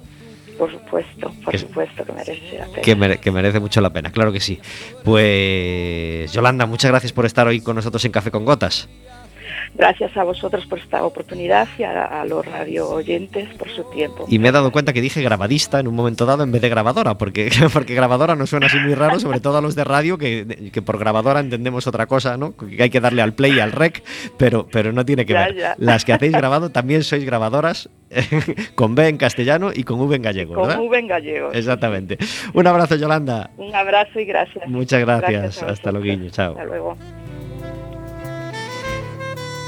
[0.58, 2.82] Por supuesto, por Que- supuesto que merece la pena.
[2.82, 4.60] Que, mere- que merece mucho la pena, claro que sí.
[5.04, 8.88] Pues Yolanda, muchas gracias por estar hoy con nosotros en Café con Gotas.
[9.76, 14.26] Gracias a vosotros por esta oportunidad y a, a los radio oyentes por su tiempo.
[14.28, 16.70] Y me he dado cuenta que dije grabadista en un momento dado en vez de
[16.70, 20.18] grabadora, porque, porque grabadora nos suena así muy raro, sobre todo a los de radio,
[20.18, 22.56] que, que por grabadora entendemos otra cosa, ¿no?
[22.56, 24.04] Que hay que darle al play y al rec,
[24.38, 25.56] pero, pero no tiene que Ya, ver.
[25.56, 25.76] ya.
[25.78, 27.90] Las que hacéis grabado también sois grabadoras
[28.76, 30.82] con B en castellano y con V en gallego, Con ¿verdad?
[30.84, 31.52] V en gallego.
[31.52, 32.18] Exactamente.
[32.54, 33.50] Un abrazo, Yolanda.
[33.58, 34.68] Un abrazo y gracias.
[34.68, 35.62] Muchas gracias.
[35.64, 36.52] Hasta luego, chao.
[36.52, 37.27] Hasta luego.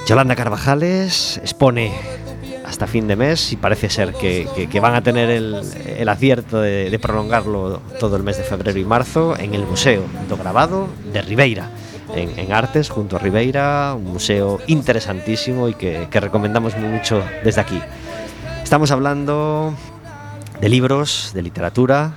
[0.09, 1.93] Yolanda Carvajales expone
[2.65, 7.79] hasta fin de mes y parece ser que, van a tener el, acierto de, prolongarlo
[7.99, 11.69] todo el mes de febrero y marzo en el Museo do Grabado de Ribeira,
[12.15, 17.79] en, Artes, junto a Ribeira, un museo interesantísimo y que, recomendamos mucho desde aquí.
[18.63, 19.75] Estamos hablando
[20.59, 22.13] de libros, de literatura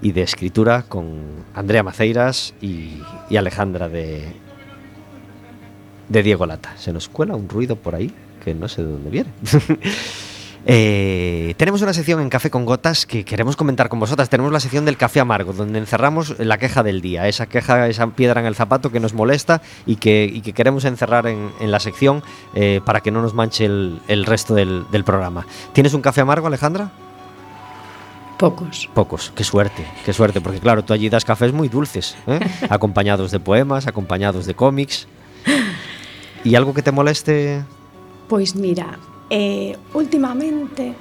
[0.00, 1.20] y de escritura con
[1.52, 3.02] Andrea Maceiras y
[3.36, 4.43] Alejandra de,
[6.08, 6.74] de Diego Lata.
[6.76, 8.12] Se nos cuela un ruido por ahí
[8.44, 9.30] que no sé de dónde viene.
[10.66, 14.30] Eh, tenemos una sección en Café con Gotas que queremos comentar con vosotras.
[14.30, 18.06] Tenemos la sección del café amargo, donde encerramos la queja del día, esa queja, esa
[18.08, 21.70] piedra en el zapato que nos molesta y que, y que queremos encerrar en, en
[21.70, 22.22] la sección
[22.54, 25.46] eh, para que no nos manche el, el resto del, del programa.
[25.74, 26.90] ¿Tienes un café amargo, Alejandra?
[28.38, 28.88] Pocos.
[28.94, 32.40] Pocos, qué suerte, qué suerte, porque claro, tú allí das cafés muy dulces, ¿eh?
[32.70, 35.06] acompañados de poemas, acompañados de cómics.
[36.44, 37.64] E algo que te moleste?
[38.28, 39.00] Pois mira,
[39.32, 40.92] eh, últimamente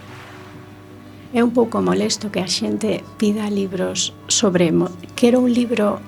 [1.36, 4.72] é un pouco molesto que a xente pida libros sobre...
[5.20, 6.00] Quero un libro,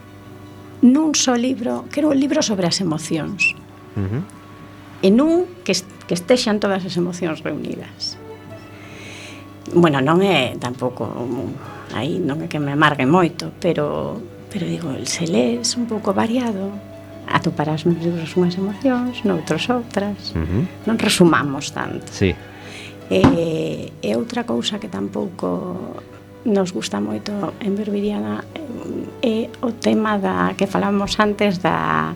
[0.79, 3.43] nun só libro, quero un libro sobre as emocións.
[3.99, 4.23] Uh -huh.
[5.03, 5.75] E nun que,
[6.07, 8.15] que estexan todas as emocións reunidas.
[9.75, 11.11] Bueno, non é tampouco...
[11.91, 14.15] Aí non é que me amargue moito, pero,
[14.47, 16.94] pero digo, se lees un pouco variado,
[17.27, 20.33] atoparás nos libros unhas emocións, noutros outras.
[20.35, 20.63] Uh -huh.
[20.85, 22.09] Non resumamos tanto.
[22.11, 22.33] Sí.
[23.09, 23.21] E,
[24.01, 26.01] e outra cousa que tampouco
[26.45, 28.45] nos gusta moito en Berbiriana
[29.21, 32.13] eh, é o tema da que falamos antes da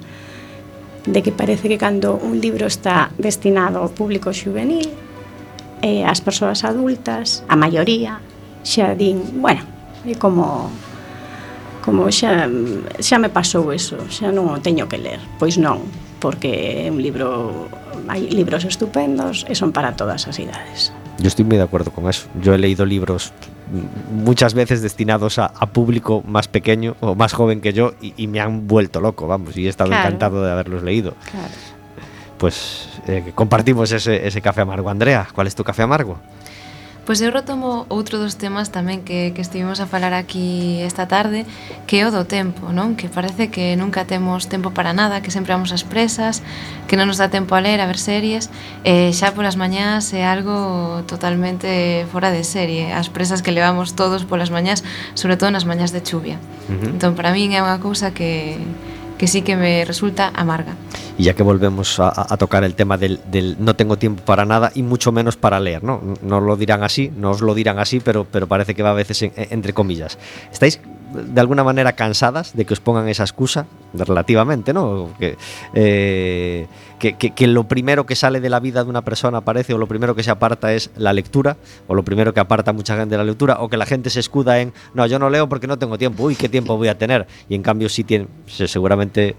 [1.06, 4.90] de que parece que cando un libro está destinado ao público juvenil
[5.82, 8.20] eh, as persoas adultas, a maioría,
[8.64, 9.64] xa din, bueno,
[10.06, 10.70] é como
[11.90, 12.46] como xa,
[13.02, 15.18] xa me pasou eso, xa non o teño que ler.
[15.42, 15.82] Pois non,
[16.22, 17.66] porque é un libro
[18.10, 20.94] hai libros estupendos e son para todas as idades.
[21.20, 22.30] Yo estoy muy de acuerdo con eso.
[22.40, 23.34] Yo he leído libros
[24.10, 28.26] muchas veces destinados a, a público más pequeño o más joven que yo y, y
[28.28, 30.08] me han vuelto loco, vamos, y he estado Claro.
[30.08, 31.14] encantado de haberlos leído.
[31.30, 31.54] Claro.
[32.38, 34.90] Pues eh, compartimos ese, ese café amargo.
[34.90, 36.18] Andrea, ¿cuál es tu café amargo?
[37.10, 41.42] Pois eu retomo outro dos temas tamén que, que estivemos a falar aquí esta tarde,
[41.90, 42.94] que é o do tempo, non?
[42.94, 46.46] Que parece que nunca temos tempo para nada, que sempre vamos ás presas,
[46.86, 48.54] que non nos dá tempo a ler, a ver series,
[48.86, 54.30] e xa polas mañás é algo totalmente fora de serie, as presas que levamos todos
[54.30, 54.86] polas mañás,
[55.18, 56.38] sobre todo nas mañás de chuvia.
[56.70, 56.94] Uh -huh.
[56.94, 58.54] Entón, para min é unha cousa que
[59.20, 60.74] que sí que me resulta amarga
[61.18, 63.20] Y ya que volvemos a, tocar el tema del,
[63.60, 66.02] no tengo tiempo para nada y mucho menos para leer, ¿no?
[66.24, 68.94] No lo dirán así, no os lo dirán así, pero, pero parece que va a
[68.94, 70.18] veces en- entre comillas.
[70.52, 70.80] ¿Estáis
[71.14, 73.66] de alguna manera cansadas de que os pongan esa excusa?
[73.94, 75.10] Relativamente, ¿no?
[75.20, 76.68] Eh,
[77.00, 79.88] que, que- lo primero que sale de la vida de una persona parece, o lo
[79.88, 81.58] primero que se aparta es la lectura,
[81.88, 84.60] o lo primero que aparta mucha gente la lectura, o que la gente se escuda
[84.60, 87.26] en, no, yo no leo porque no tengo tiempo, uy, ¿qué tiempo voy a tener?
[87.48, 89.36] Y en cambio sí tiene, se- seguramente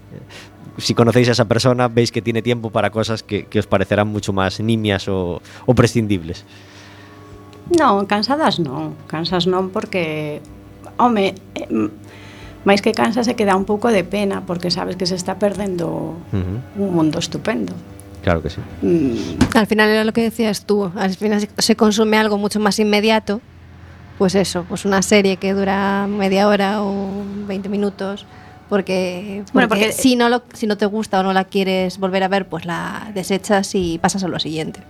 [0.77, 4.07] si conocéis a esa persona, veis que tiene tiempo para cosas que, que os parecerán
[4.07, 6.43] mucho más nimias o, o prescindibles.
[7.71, 10.41] Non, cansadas non, cansas non porque
[10.99, 11.87] home, eh, m-
[12.65, 16.13] máis que cansas se queda un pouco de pena porque sabes que se está perdendo
[16.31, 17.73] Ujú, un mundo estupendo.
[18.21, 18.61] Claro que sí.
[18.85, 22.77] Mm, Al final era lo que decías tú, al final se- consume algo mucho más
[22.77, 23.41] inmediato,
[24.19, 28.27] pues eso, pues una serie que dura media hora o 20 minutos,
[28.69, 31.97] porque, Bueno, porque porque- si, no lo, si no te gusta o no la quieres
[31.97, 34.81] volver a ver, pues la desechas y pasas a lo siguiente.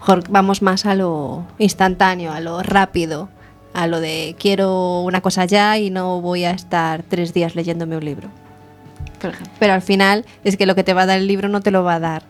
[0.00, 3.28] Mejor vamos más a lo instantáneo, a lo rápido,
[3.72, 7.96] a lo de quiero una cosa ya y no voy a estar tres días leyéndome
[7.96, 8.28] un libro.
[9.20, 9.52] Por ejemplo.
[9.58, 11.70] Pero al final es que lo que te va a dar el libro no te
[11.70, 12.22] lo va a dar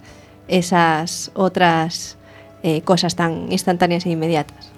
[0.48, 2.16] esas otras
[2.62, 4.70] eh, cosas tan instantáneas e inmediatas.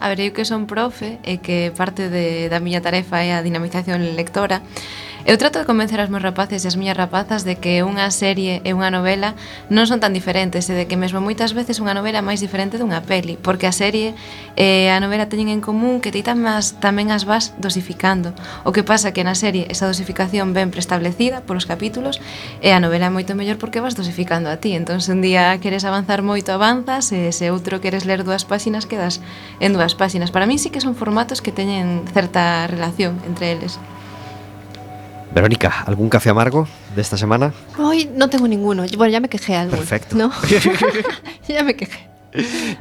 [0.00, 3.40] A ver, eu que son profe e que parte de, da miña tarefa é a
[3.40, 4.60] dinamización lectora,
[5.26, 8.60] Eu trato de convencer as meus rapaces e as miñas rapazas de que unha serie
[8.60, 9.32] e unha novela
[9.72, 12.76] non son tan diferentes e de que mesmo moitas veces unha novela é máis diferente
[12.76, 14.12] dunha peli, porque a serie
[14.52, 18.36] e a novela teñen en común que ti tamás, tamén as vas dosificando.
[18.68, 22.20] O que pasa que na serie esa dosificación ben preestablecida polos capítulos
[22.60, 24.76] e a novela é moito mellor porque vas dosificando a ti.
[24.76, 28.84] Entón, se un día queres avanzar moito, avanzas, e se outro queres ler dúas páxinas,
[28.84, 29.24] quedas
[29.56, 30.28] en dúas páxinas.
[30.28, 33.80] Para mí sí que son formatos que teñen certa relación entre eles.
[35.34, 37.52] Verónica, ¿algún café amargo de esta semana?
[37.76, 38.84] Hoy no tengo ninguno.
[38.96, 39.76] Bueno, ya me quejé algo.
[39.76, 40.16] Perfecto.
[40.16, 40.30] ¿No?
[41.48, 42.13] ya me quejé.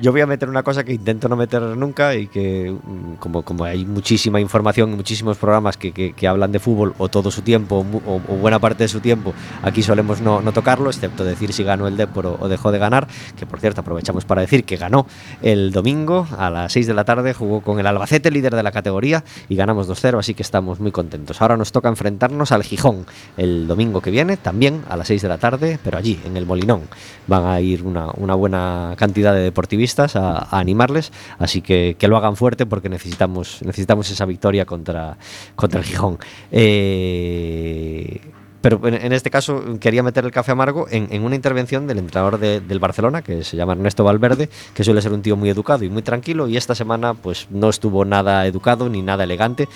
[0.02, 3.44] Yo voy a meter una cosa que intento no meter nunca y que mm, como,
[3.44, 7.30] como hay muchísima información y muchísimos programas que, que- que hablan de fútbol o todo
[7.30, 11.24] su tiempo o, o buena parte de su tiempo, aquí solemos no, no tocarlo, excepto
[11.24, 14.42] decir si ganó el Depor o, o dejó de ganar, que por cierto aprovechamos para
[14.42, 15.06] decir que ganó
[15.42, 18.72] el domingo a las 6 de la tarde, jugó con el Albacete, líder de la
[18.72, 21.42] categoría, y ganamos 2-0, así que estamos muy contentos.
[21.42, 23.06] Ahora nos toca enfrentarnos al Gijón
[23.38, 26.46] el domingo que viene, también a las 6 de la tarde, pero allí, en el
[26.46, 26.82] Molinón.
[27.28, 32.18] Van a ir una, una buena cantidad de deportivistas a, animarles, así que que lo
[32.18, 35.18] hagan fuerte porque necesitamos, necesitamos esa victoria contra,
[35.56, 36.18] contra el Gijón.
[36.52, 38.20] Eh,
[38.62, 42.62] pero en, este caso quería meter el café amargo en, una intervención del entrenador de-
[42.62, 45.90] del Barcelona, que se llama Ernesto Valverde, que suele ser un tío muy educado y
[45.90, 49.68] muy tranquilo, y esta semana pues no estuvo nada educado ni nada elegante, eh,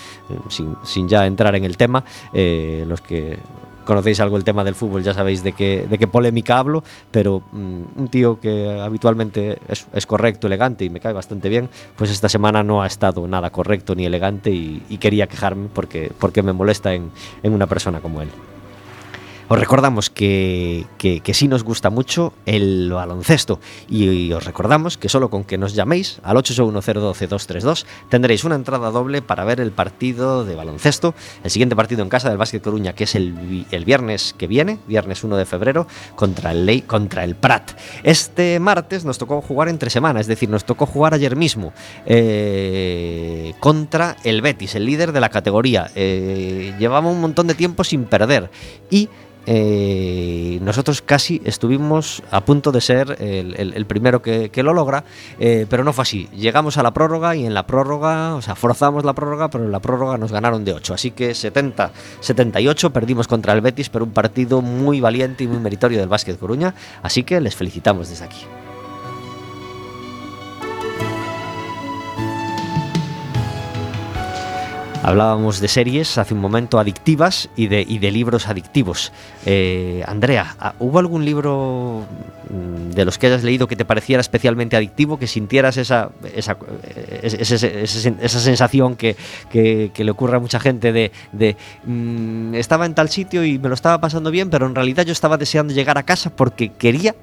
[0.47, 2.05] sin, sin ya entrar en el tema.
[2.32, 3.38] eh, los que
[3.88, 7.42] conocéis algo el tema del fútbol ya sabéis de qué, de qué polémica hablo, pero
[7.52, 12.12] mm, un tío que habitualmente es, es correcto, elegante y me cae bastante bien, pues
[12.12, 16.44] esta semana no ha estado nada correcto ni elegante y, y quería quejarme porque, porque
[16.44, 17.12] me molesta en,
[17.42, 18.30] en una persona como él.
[19.50, 25.30] Os recordamos que, que, sí nos gusta mucho el baloncesto y, os recordamos que solo
[25.30, 30.56] con que nos llaméis al 861-012-232 tendréis una entrada doble para ver el partido de
[30.56, 34.48] baloncesto, el siguiente partido en casa del Básquet Coruña, que es el, el viernes que
[34.48, 37.72] viene, viernes 1 de febrero, contra el, Ley, contra el Prat.
[38.04, 41.72] Este martes nos tocó jugar entre semana, es decir, nos tocó jugar ayer mismo
[42.06, 45.89] eh, contra el Betis, el líder de la categoría.
[45.95, 48.50] Eh, llevamos un montón de tiempo sin perder
[48.89, 49.08] y
[49.48, 55.06] eh, nosotros casi estuvimos a punto de ser el, primero que, que lo logra,
[55.39, 56.28] eh, pero no fue así.
[56.36, 59.72] Llegamos a la prórroga y en la prórroga, o sea, forzamos la prórroga, pero en
[59.72, 60.93] la prórroga nos ganaron de 8.
[60.93, 66.00] Así que 70-78 perdimos contra el Betis, pero un partido muy valiente y muy meritorio
[66.00, 66.76] del Básquet Coruña.
[67.02, 68.45] Así que les felicitamos desde aquí.
[75.08, 79.14] Hablábamos de series hace un momento adictivas y de, libros adictivos.
[79.45, 82.03] Eh, Andrea, ¿ah, ¿hubo algún libro
[82.49, 87.88] mm, de los que hayas leído que te pareciera especialmente adictivo, que sintieras esa, eh,
[88.28, 89.16] sensación que,
[89.95, 91.55] le ocurre a mucha gente de, de,
[91.86, 95.14] mm, estaba en tal sitio y me lo estaba pasando bien, pero en realidad yo
[95.14, 97.16] estaba deseando llegar a casa porque quería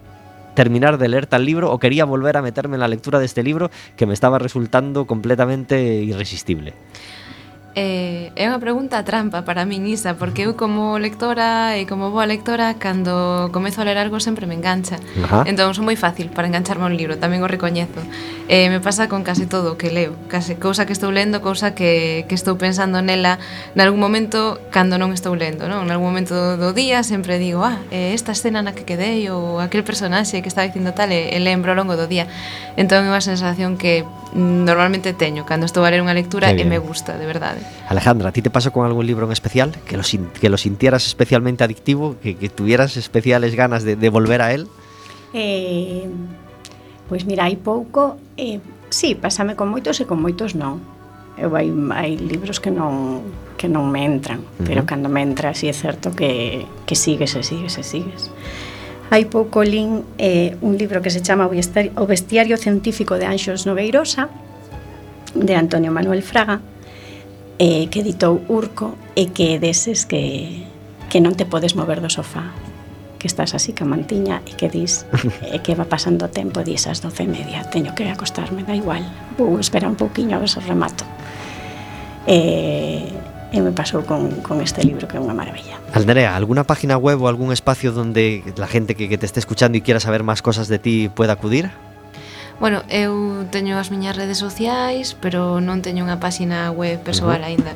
[0.55, 3.43] terminar de leer tal libro o quería volver a meterme en la lectura de este
[3.43, 6.72] libro que me estaba resultando completamente irresistible?
[7.75, 12.22] Eh, é unha pregunta trampa para min Isa, porque eu como lectora e como boa
[12.22, 15.03] lectora, cando comezo a ler algo sempre me engancha.
[15.18, 15.43] Ajá.
[15.43, 17.99] Entón, son moi fácil para engancharme a un libro, tamén o recoñezo.
[18.47, 21.75] Eh, me pasa con case todo o que leo, case cousa que estou lendo, cousa
[21.75, 23.43] que, que estou pensando nela
[23.75, 25.83] nalgún momento cando non estou lendo, non?
[25.91, 29.59] Nalgún momento do, do día sempre digo, ah, eh, esta escena na que quedei ou
[29.59, 32.31] aquel personaxe que estaba dicindo tal e, e lembro ao longo do día.
[32.79, 36.62] Entón, é unha sensación que mm, normalmente teño cando estou a ler unha lectura e
[36.62, 37.64] me gusta, de verdade.
[37.89, 39.73] Alejandra, ¿a ti te pasó con algún libro en especial?
[39.87, 40.03] ¿Que lo,
[40.41, 42.17] que lo sintieras especialmente adictivo?
[42.23, 44.69] ¿Que, que tuvieras especiales ganas de, de volver a él?
[45.35, 46.09] Eh,
[47.09, 50.81] pois mira, hai pouco, eh, sí, pásame con moitos e con moitos non.
[51.35, 53.27] Eu hai, hai libros que non
[53.59, 54.67] que non me entran, uh -huh.
[54.67, 58.31] pero cando me entra si sí é certo que, que sigues e sigues e sigues.
[59.11, 64.31] Hai pouco lin eh, un libro que se chama O bestiario científico de Anxos Noveirosa
[65.35, 66.62] de Antonio Manuel Fraga
[67.59, 70.66] eh, que editou Urco e que é deses que,
[71.09, 72.50] que non te podes mover do sofá
[73.22, 75.07] que estás así camantiña e que dis
[75.48, 78.11] e eh, que va pasando o tempo e dis as doce e media teño que
[78.11, 79.07] acostarme, da igual
[79.38, 81.07] vou esperar un pouquiño a ver se remato
[82.26, 83.07] e,
[83.55, 87.22] e me pasou con, con este libro que é unha maravilla Andrea, alguna página web
[87.22, 90.42] ou algún espacio donde la gente que, que te esté escuchando y quiera saber más
[90.42, 91.70] cosas de ti pueda acudir?
[92.61, 97.46] Bueno, eu teño as miñas redes sociais, pero non teño unha páxina web persoal uh
[97.46, 97.50] -huh.
[97.50, 97.72] aínda.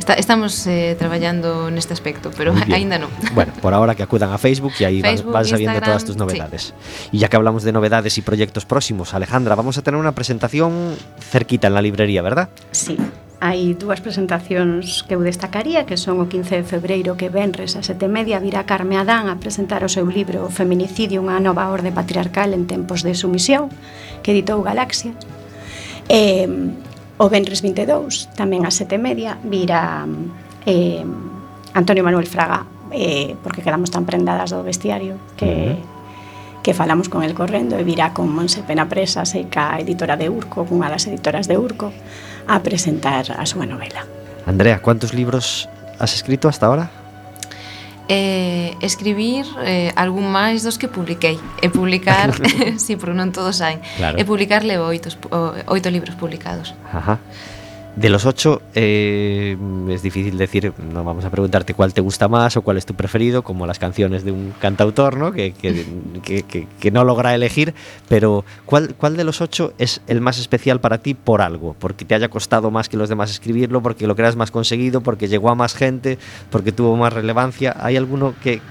[0.00, 3.12] Está, estamos eh, traballando neste aspecto, pero aínda non.
[3.36, 6.16] Bueno, por ahora que acudan a Facebook e aí Facebook, van, sabiendo Instagram, todas tus
[6.16, 6.72] novedades.
[6.72, 7.08] Sí.
[7.12, 10.96] Y ya que hablamos de novedades y proyectos próximos, Alejandra, vamos a tener una presentación
[11.20, 12.48] cerquita en la librería, ¿verdad?
[12.72, 12.96] Sí.
[13.40, 17.80] Hai dúas presentacións que eu destacaría, que son o 15 de febreiro que venres a
[17.80, 21.88] sete media virá Carme Adán a presentar o seu libro o Feminicidio, unha nova orde
[21.88, 23.72] patriarcal en tempos de sumisión,
[24.20, 25.16] que editou Galaxia.
[26.04, 26.44] E,
[27.16, 30.04] o venres 22, tamén a sete media, virá
[30.68, 31.00] eh,
[31.72, 35.48] Antonio Manuel Fraga, eh, porque quedamos tan prendadas do vestiario que...
[35.48, 36.00] Uh -huh
[36.62, 40.28] que falamos con el correndo e virá con Monse Pena Presas e ca editora de
[40.28, 41.88] Urco, cunha das editoras de Urco,
[42.50, 44.02] a presentar a súa novela.
[44.42, 45.70] Andrea, ¿cuántos libros
[46.02, 46.90] has escrito hasta ahora?
[48.10, 53.62] eh, escribir eh, algún máis dos que publiquei e publicar, si, sí, porque non todos
[53.62, 54.18] hai claro.
[54.18, 55.14] e publicar levo oito,
[55.70, 57.22] oito libros publicados Ajá.
[57.96, 59.56] De los ocho, eh,
[59.90, 62.94] es difícil decir, no vamos a preguntarte cuál te gusta más o cuál es tu
[62.94, 65.32] preferido, como las canciones de un cantautor, ¿no?
[65.32, 65.84] Que, que,
[66.22, 67.74] que- que- no logra elegir,
[68.08, 71.74] pero ¿cuál, ¿cuál de los ocho es el más especial para ti por algo?
[71.78, 75.28] Porque te haya costado más que los demás escribirlo, porque lo creas más conseguido, porque
[75.28, 76.16] llegó a más gente,
[76.50, 77.76] porque tuvo más relevancia.
[77.80, 78.62] ¿Hay alguno que,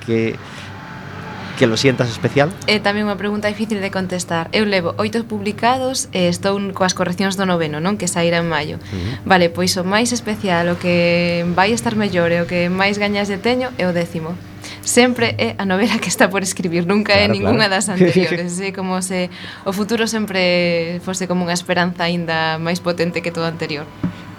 [1.59, 2.47] que lo sientas especial?
[2.71, 4.47] É tamén unha pregunta difícil de contestar.
[4.55, 7.99] Eu levo oito publicados e estou coas correccións do noveno, non?
[7.99, 8.79] Que saíra en maio.
[8.79, 9.27] Uh -huh.
[9.27, 13.27] Vale, pois o máis especial, o que vai estar mellor e o que máis gañas
[13.27, 14.39] de teño é o décimo
[14.79, 17.77] sempre é a novela que está por escribir, nunca claro, é ninguna claro.
[17.77, 19.29] das anteriores, é como se
[19.65, 23.85] o futuro sempre fose como unha esperanza aínda máis potente que todo anterior.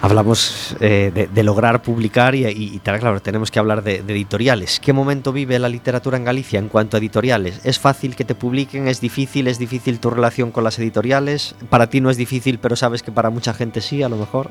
[0.03, 4.14] Hablamos eh, de, de, lograr publicar y, y, y, claro, tenemos que hablar de, de,
[4.14, 4.80] editoriales.
[4.80, 7.61] ¿Qué momento vive la literatura en Galicia en cuanto a editoriales?
[7.64, 8.88] ¿Es fácil que te publiquen?
[8.88, 9.46] ¿Es difícil?
[9.46, 11.55] ¿Es difícil tu relación con las editoriales?
[11.68, 14.51] Para ti no es difícil, pero sabes que para mucha gente sí, a lo mejor.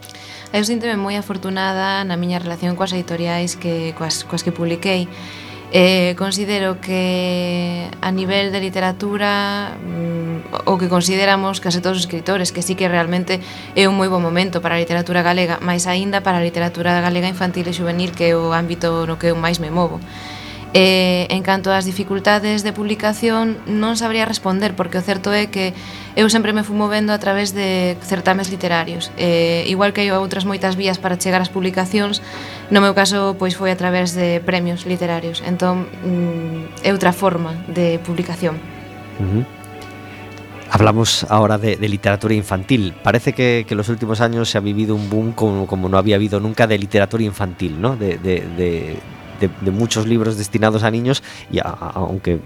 [0.53, 5.09] Eu sinto moi afortunada na miña relación coas editoriais que coas, coas que publiquei.
[5.71, 12.49] Eh, considero que a nivel de literatura mm, o que consideramos case todos os escritores
[12.49, 13.37] que sí que realmente
[13.77, 17.29] é un moi bo momento para a literatura galega, máis aínda para a literatura galega
[17.29, 20.01] infantil e juvenil que é o ámbito no que eu máis me movo.
[20.73, 25.73] Eh, en canto ás dificultades de publicación non sabría responder porque o certo é que
[26.13, 30.45] eu sempre me fui movendo a través de certames literarios Eh, igual que hai outras
[30.45, 32.21] moitas vías para chegar ás publicacións
[32.69, 37.57] no meu caso pois foi a través de premios literarios entón mm, é outra forma
[37.65, 38.61] de publicación
[39.17, 39.45] uh -huh.
[40.69, 42.93] Hablamos ahora de, de, literatura infantil.
[43.01, 45.97] Parece que, que, en los últimos años se ha vivido un boom como, como, no
[45.97, 47.97] había habido nunca de literatura infantil, ¿no?
[47.97, 48.99] de, de, de
[49.39, 52.39] de muchos libros destinados a niños y aunque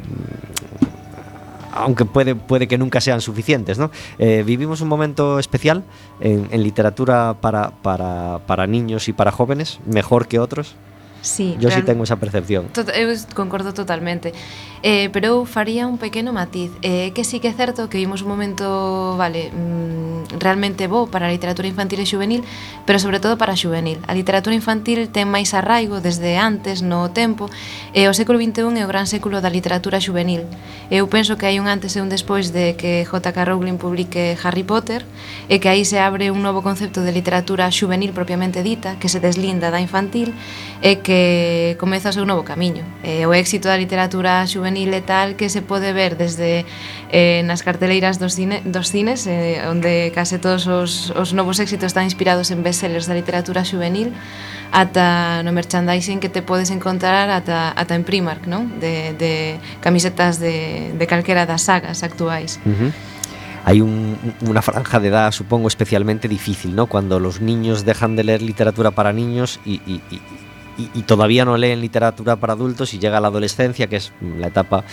[1.73, 3.91] aunque puede, puede que nunca sean suficientes, ¿no?
[4.19, 5.83] Eh, vivimos un momento especial
[6.19, 10.75] en, en literatura para, para, para niños y para jóvenes, mejor que otros.
[11.23, 12.67] Sí, yo si sí tengo esa percepción.
[12.75, 14.35] To eu eh, concordo totalmente.
[14.83, 16.67] Eh, pero eu faría un pequeno matiz.
[16.83, 21.27] Eh, que sí que é certo que vimos un momento, vale, mm, realmente bo para
[21.27, 22.43] a literatura infantil e juvenil,
[22.83, 24.03] pero sobre todo para a juvenil.
[24.03, 27.47] A literatura infantil ten máis arraigo desde antes no tempo,
[27.95, 30.43] e eh, o século XXI é o gran século da literatura juvenil.
[30.91, 33.47] Eu penso que hai un antes e un despois de que J.K.
[33.47, 35.07] Rowling publique Harry Potter,
[35.47, 39.23] e que aí se abre un novo concepto de literatura juvenil propiamente dita, que se
[39.23, 40.35] deslinda da infantil,
[40.83, 42.81] e que que comeza o seu novo camiño.
[43.05, 46.65] Eh, o éxito da literatura juvenil é tal que se pode ver desde
[47.13, 51.93] eh, nas carteleiras dos, cine, dos cines, eh, onde case todos os, os novos éxitos
[51.93, 54.09] están inspirados en bestsellers da literatura juvenil,
[54.73, 58.73] ata no merchandising que te podes encontrar ata, ata en Primark, non?
[58.81, 62.57] De, de camisetas de, de calquera das sagas actuais.
[62.65, 62.91] Uh -huh
[63.65, 66.87] hay un, una franja de edad, supongo, especialmente difícil, ¿no?
[66.87, 70.01] Cuando los niños dejan de leer literatura para niños y, y,
[70.77, 74.47] y, y, todavía no leen literatura para adultos y llega la adolescencia, que es la
[74.47, 74.83] etapa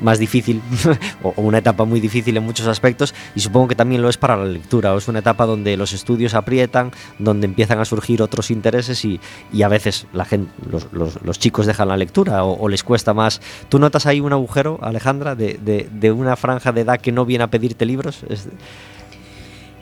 [0.00, 0.60] más difícil,
[1.22, 4.36] o una etapa muy difícil en muchos aspectos, y supongo que también lo es para
[4.36, 8.50] la lectura, o es una etapa donde los estudios aprietan, donde empiezan a surgir otros
[8.50, 9.20] intereses y,
[9.52, 12.82] y a veces la gente, los, los, los, chicos dejan la lectura o, o, les
[12.82, 13.40] cuesta más.
[13.68, 17.24] ¿Tú notas ahí un agujero, Alejandra, de, de, de una franja de edad que no
[17.24, 18.24] viene a pedirte libros?
[18.28, 18.48] Es...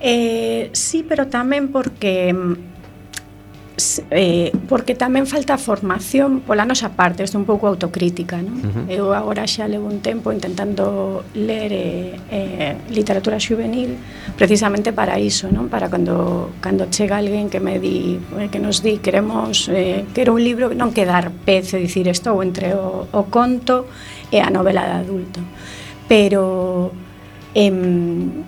[0.01, 2.29] Eh, sí, pero tamén porque
[4.11, 8.57] eh, porque tamén falta formación pola nosa parte, isto un pouco autocrítica non?
[8.57, 8.85] Uh -huh.
[8.89, 14.01] eu agora xa levo un tempo intentando ler eh, eh, literatura juvenil
[14.41, 15.69] precisamente para iso, non?
[15.69, 20.33] para cando, cando chega alguén que me di eh, que nos di, queremos eh, quero
[20.33, 23.85] un libro, non quedar pez e dicir estou entre o, o conto
[24.33, 25.41] e a novela de adulto
[26.09, 26.93] pero
[27.53, 28.45] em,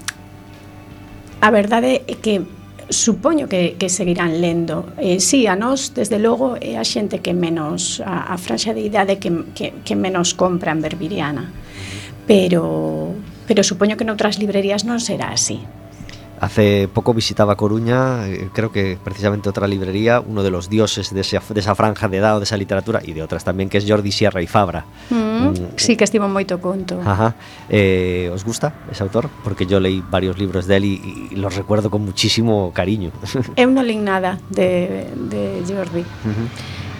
[1.41, 2.58] a verdade é que
[2.91, 4.93] supoño que, que seguirán lendo.
[4.99, 8.83] Eh, sí, a nós, desde logo, é a xente que menos, a, a franxa de
[8.85, 11.53] idade que, que, que menos compra en Berbiriana.
[12.27, 13.15] Pero,
[13.47, 15.61] pero supoño que noutras librerías non será así.
[16.41, 21.21] Hace poco visitaba Coruña, eh, creo que precisamente otra librería, uno de los dioses de,
[21.23, 23.85] esa, de esa franja de edad de esa literatura y de otras también, que es
[23.89, 24.85] Jordi Sierra y Fabra.
[25.11, 25.55] Mm, mm.
[25.77, 27.01] Sí, que estimo moito conto.
[27.05, 27.35] Ajá.
[27.69, 29.29] Eh, ¿Os gusta ese autor?
[29.43, 33.11] Porque yo leí varios libros de él y, y los recuerdo con muchísimo cariño.
[33.57, 36.05] Eu non leí nada de, de Jordi.
[36.29, 36.49] Uh -huh.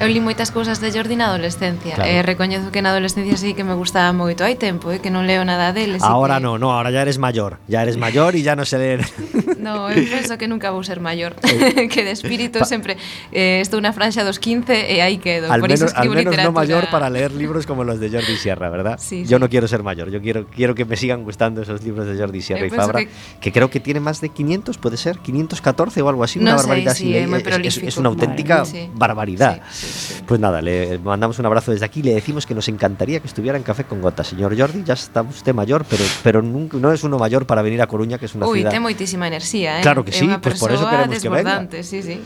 [0.01, 2.07] Eu li moitas cousas de Jordi na adolescencia Claro.
[2.07, 4.47] e recoñezo que na adolescencia sí que me gustaba moito.
[4.47, 5.99] Hai tempo, eh, que non leo nada dele.
[5.99, 6.47] sí ahora que...
[6.47, 7.59] no, no, ahora ya eres mayor.
[7.67, 9.03] Ya eres mayor y ya no sé leer.
[9.59, 11.35] No, eu penso que nunca vou ser maior
[11.91, 12.95] Que de espírito sempre
[13.35, 16.31] eh, Estou na franxa dos 15 e aí quedo al Por menos, al menos no
[16.31, 19.03] literatura mayor para leer libros como los de Jordi Sierra, ¿verdad?
[19.03, 19.43] Sí, yo sí.
[19.43, 22.39] no quiero ser mayor, yo quiero, quiero que me sigan gustando esos libros de Jordi
[22.41, 23.11] Sierra Yo y Fabra, que-
[23.43, 23.51] que...
[23.51, 26.63] creo que tiene más de 500, puede ser, 514 o algo así, No una sé,
[26.63, 27.17] barbaridad sí, así.
[27.19, 28.63] es muy Es- es, es una auténtica
[28.95, 29.61] barbaridad.
[29.75, 29.88] Sí.
[30.27, 33.57] Pues nada, le mandamos un abrazo desde aquí, le decimos que nos encantaría que estuviera
[33.57, 34.29] en Café con Gotas.
[34.29, 37.81] Señor Jordi, ya está usted mayor, pero, pero nunca, no es uno mayor para venir
[37.83, 38.71] a Coruña, que es una Ui, ciudad...
[38.71, 39.83] ten moitísima enerxía, eh?
[39.83, 41.39] Claro que sí, pues por eso queremos que venga.
[41.39, 42.21] desbordante, sí, sí.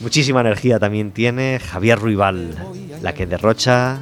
[0.00, 2.54] Muchísima energía también tiene Javier Ruibal,
[3.02, 4.00] la que derrocha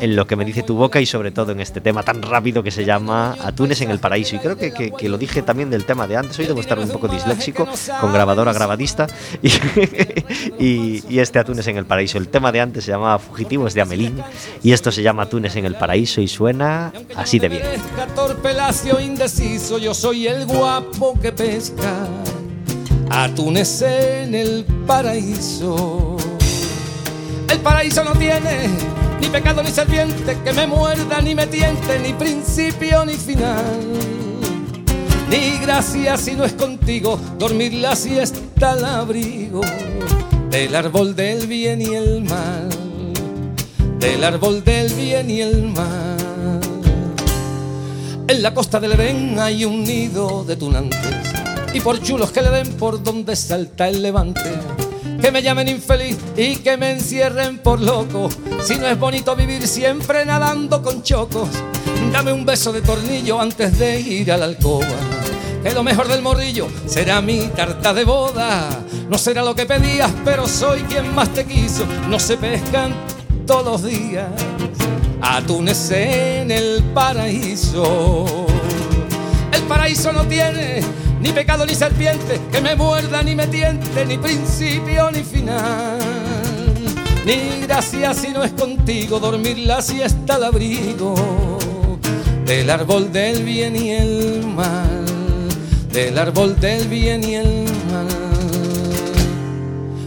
[0.00, 2.62] en lo que me dice tu boca y sobre todo en este tema tan rápido
[2.62, 4.36] que se llama Atunes en el Paraíso.
[4.36, 6.88] Y creo que, que- lo dije también del tema de antes, hoy debo estar un
[6.88, 7.66] poco disléxico,
[8.00, 9.06] con grabadora grabadista,
[9.42, 9.50] y,
[10.58, 12.18] y- este Atunes en el Paraíso.
[12.18, 14.20] El tema de antes se llamaba Fugitivos de Amelín
[14.62, 17.62] y esto se llama Atunes en el Paraíso y suena así de bien.
[19.00, 22.06] Indeciso, yo soy el guapo que pesca
[23.10, 26.16] atunes en el paraíso.
[27.50, 28.68] El paraíso no tiene
[29.20, 33.80] ni pecado ni serpiente que me muerda ni me tiente, ni principio ni final.
[35.30, 39.60] Ni gracia si no es contigo, dormir la siesta al abrigo
[40.50, 42.68] del árbol del bien y el mal,
[43.98, 46.16] del árbol del bien y el mal.
[48.28, 51.32] En la costa del Edén hay un nido de tunantes
[51.72, 54.85] y por chulos que le den por donde salta el levante.
[55.26, 58.28] Que me llamen infeliz y que me encierren por loco.
[58.62, 61.48] Si no es bonito vivir siempre nadando con chocos,
[62.12, 64.86] dame un beso de tornillo antes de ir a la alcoba.
[65.64, 68.68] Que lo mejor del morrillo será mi tarta de boda.
[69.10, 71.84] No será lo que pedías, pero soy quien más te quiso.
[72.08, 72.94] No se pescan
[73.48, 74.28] todos los días
[75.20, 78.46] atunes en el paraíso.
[79.50, 80.82] El paraíso no tiene
[81.20, 85.98] ni pecado ni serpiente que me muerda ni me tiente, ni principio ni final.
[87.24, 91.58] Ni gracia si no es contigo dormir la siesta al abrigo
[92.44, 95.04] del árbol del bien y el mal,
[95.92, 97.75] del árbol del bien y el mal.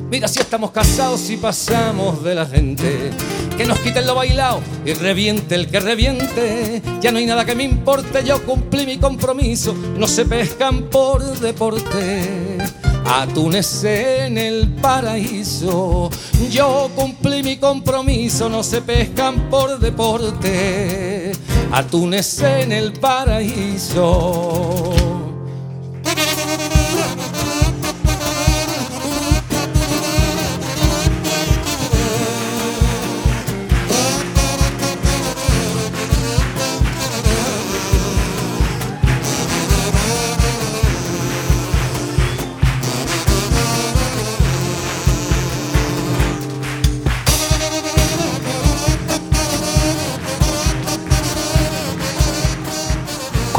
[0.09, 3.11] Mira si estamos casados y pasamos de la gente.
[3.55, 6.81] Que nos quiten lo bailado y reviente el que reviente.
[6.99, 9.73] Ya no hay nada que me importe, yo cumplí mi compromiso.
[9.73, 12.57] No se pescan por deporte.
[13.05, 16.09] Atunes en el paraíso.
[16.49, 21.33] Yo cumplí mi compromiso, no se pescan por deporte.
[21.71, 24.95] Atunes en el paraíso.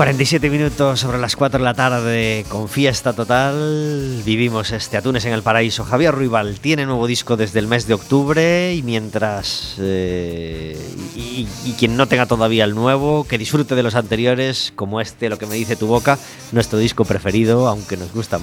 [0.00, 4.22] 47 minutos sobre las 4 de la tarde con fiesta total.
[4.24, 5.84] Vivimos este Atunes en el Paraíso.
[5.84, 9.74] Javier Ruibal tiene nuevo disco desde el mes de octubre y mientras...
[9.78, 10.74] eh,
[11.14, 11.46] y,
[11.78, 15.46] quien no tenga todavía el nuevo, que disfrute de los anteriores, como este, lo que
[15.46, 16.18] me dice tu boca,
[16.52, 18.42] nuestro disco preferido, aunque nos gustan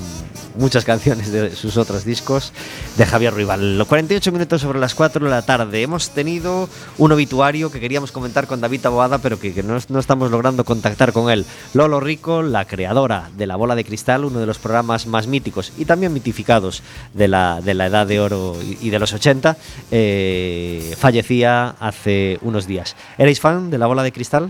[0.58, 2.52] muchas canciones de sus otros discos,
[2.98, 3.78] de Javier Ruibal.
[3.78, 5.84] Los 48 minutos sobre las 4 de la tarde.
[5.84, 10.64] Hemos tenido un obituario que queríamos comentar con David Taboada, pero que, no estamos logrando
[10.64, 11.46] contactar con él.
[11.74, 15.72] Lolo Rico, la creadora de La Bola de Cristal, uno de los programas más míticos
[15.78, 16.84] y también mitificados
[17.14, 19.58] de la, de la Edad de Oro y, y de los 80,
[19.92, 22.96] eh, fallecía hace unos días.
[23.18, 24.50] ¿Erais fan de La Bola de Cristal?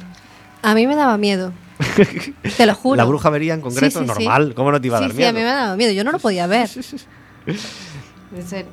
[0.63, 1.51] A mí me daba miedo.
[2.57, 2.95] Te lo juro.
[2.97, 4.23] La bruja vería en concreto, Sí, sí, sí.
[4.25, 4.53] normal.
[4.55, 5.29] ¿Cómo no te iba a Sí, dar sí, miedo?
[5.29, 5.91] a mí me daba miedo.
[5.91, 6.69] Yo no lo podía ver.
[8.35, 8.71] En serio.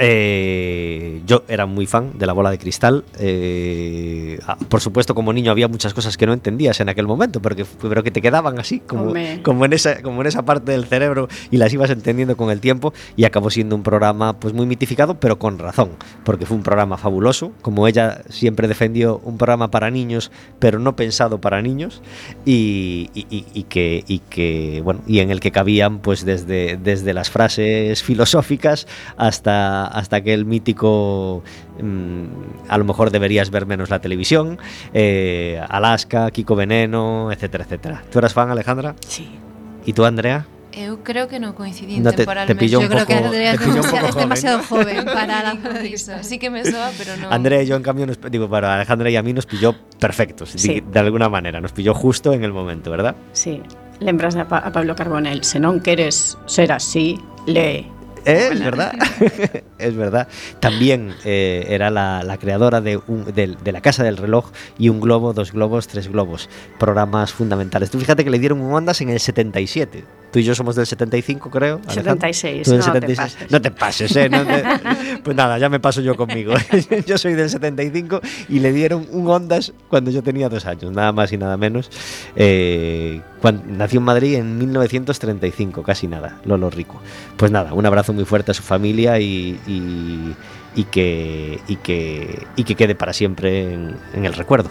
[0.00, 3.04] Eh, yo era muy fan de la bola de cristal.
[3.18, 7.40] eh, ah, por supuesto, como niño había muchas cosas que no entendías en aquel momento,
[7.42, 10.72] pero que, pero que te quedaban así, como, como, en esa, como en esa parte
[10.72, 12.92] del cerebro y las ibas entendiendo con el tiempo.
[13.16, 15.90] Y acabó siendo un programa pues muy mitificado, pero con razón,
[16.24, 17.52] porque fue un programa fabuloso.
[17.62, 22.02] Como ella siempre defendió, un programa para niños, pero no pensado para niños.
[22.44, 26.76] Y, y- y- y que, y que, bueno, y en el que cabían pues desde,
[26.76, 28.86] desde las frases filosóficas
[29.16, 31.42] hasta, hasta aquel mítico
[31.82, 32.24] mm,
[32.68, 34.58] a lo mejor deberías ver menos la televisión,
[34.94, 38.02] eh, Alaska, Kiko Veneno, etcétera, etcétera.
[38.10, 38.94] ¿Tú eras fan, Alejandra?
[39.06, 39.28] Sí.
[39.84, 40.46] ¿Y tú, Andrea?
[40.78, 42.60] Eu creo que non coincidín No te- te temporalmente.
[42.60, 44.64] pilló Yo un creo que Andrea es te pilló un demasiado, joven, demasiado ¿no?
[44.68, 46.22] joven No para la cristal.
[46.22, 47.32] Sí que me soa, pero non.
[47.32, 50.54] Andrea y yo, en cambio, nos, digo, para Alejandra y a mí nos pilló perfectos,
[50.54, 50.78] Sí.
[50.78, 53.16] de, de alguna manera, nos pilló justo en el momento, ¿verdad?
[53.32, 53.58] Sí.
[53.98, 57.18] Lembras a, Pa- a Pablo Carbonell, se non queres ser así,
[57.50, 57.88] lee.
[58.28, 58.92] Eh, Es verdad,
[59.78, 60.28] es verdad.
[60.60, 64.88] También eh, era la, la creadora de, un- del- de La Casa del Reloj y
[64.90, 66.48] Un Globo, Dos Globos, Tres Globos.
[66.78, 67.90] Programas fundamentales.
[67.90, 70.04] Tú fíjate que le dieron un Ondas en el 77.
[70.38, 71.80] Tú y yo somos del 75, creo.
[71.88, 72.12] Alejandra.
[72.12, 73.18] 76, Tú del no te 76.
[73.34, 73.50] pases.
[73.50, 74.28] No te pases, ¿eh?
[74.28, 76.54] No te- Pues nada, ya me paso yo conmigo.
[77.06, 81.10] yo soy del 75 y le dieron un Ondas cuando yo tenía dos años, nada
[81.10, 81.90] más y nada menos.
[82.36, 83.20] Eh,
[83.66, 87.00] nació en Madrid en 1935, casi nada, Lolo Rico.
[87.36, 90.36] Pues nada, un abrazo muy fuerte a su familia y, y-
[90.76, 94.70] y que, y, que, y que quede para siempre en, en el recuerdo.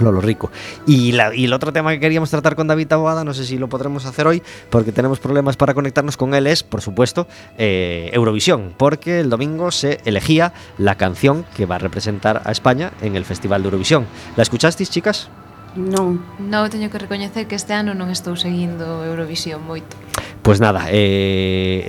[0.00, 0.50] Lolo Rico.
[0.86, 3.58] Y, la- y el otro tema que queríamos tratar con David Taboada, no sé si
[3.58, 7.26] lo podremos hacer hoy, porque tenemos problemas para conectarnos con él, es, por supuesto,
[7.58, 12.92] eh, Eurovisión, porque el domingo se elegía la canción que va a representar a España
[13.02, 14.06] en el Festival de Eurovisión.
[14.36, 15.28] ¿La escuchasteis, chicas?
[15.76, 16.18] Non.
[16.42, 19.94] No, teño que recoñecer que este ano non estou seguindo Eurovisión moito.
[20.42, 21.84] Pues nada, eh,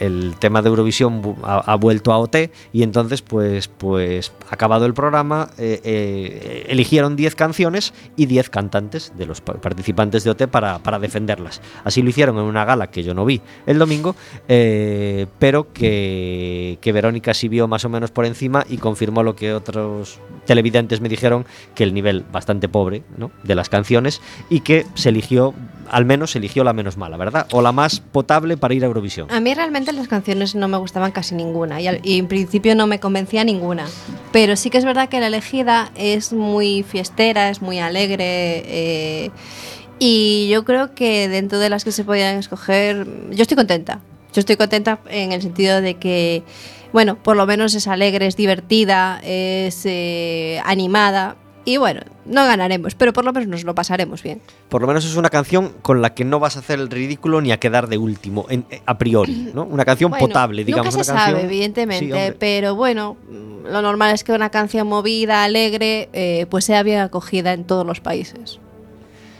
[0.00, 5.50] el, tema de Eurovisión ha, vuelto a OT y entonces, pues, pues acabado el programa,
[5.58, 10.80] eh, eh, eligieron 10 canciones y 10 cantantes de los pa- participantes de OT para,
[10.80, 11.60] para defenderlas.
[11.84, 14.16] Así lo hicieron en una gala que yo no vi el domingo,
[14.46, 19.54] pero que, que Verónica sí vio más o menos por encima y confirmó lo que
[19.54, 23.30] otros televidentes me dijeron, que el nivel bastante pobre ¿no?
[23.44, 24.20] de las canciones
[24.50, 25.54] y que se eligió,
[25.90, 27.46] al menos se eligió la menos mala, ¿verdad?
[27.72, 29.30] Más potable para ir a Eurovisión.
[29.30, 32.74] A mí realmente las canciones no me gustaban casi ninguna y, al- y en principio
[32.74, 33.86] no me convencía ninguna.
[34.32, 38.24] Pero sí que es verdad que la elegida es muy fiestera, es muy alegre
[38.66, 39.30] eh,
[39.98, 44.00] y yo creo que dentro de las que se podían escoger, yo estoy contenta.
[44.32, 46.42] Yo estoy contenta en el sentido de que,
[46.92, 51.36] bueno, por lo menos es alegre, es divertida, es eh, animada.
[51.68, 54.40] Y bueno, no ganaremos, pero por lo menos nos lo pasaremos bien.
[54.70, 57.42] Por lo menos es una canción con la que no vas a hacer el ridículo
[57.42, 59.64] ni a quedar de último, en- eh, a priori, ¿no?
[59.64, 60.86] Una canción Bueno, potable, digamos.
[60.94, 64.48] Nunca se una canción- sabe, evidentemente, Sí, pero bueno, mm, lo normal es que una
[64.48, 68.60] canción movida, alegre, eh, pues sea bien acogida en todos los países.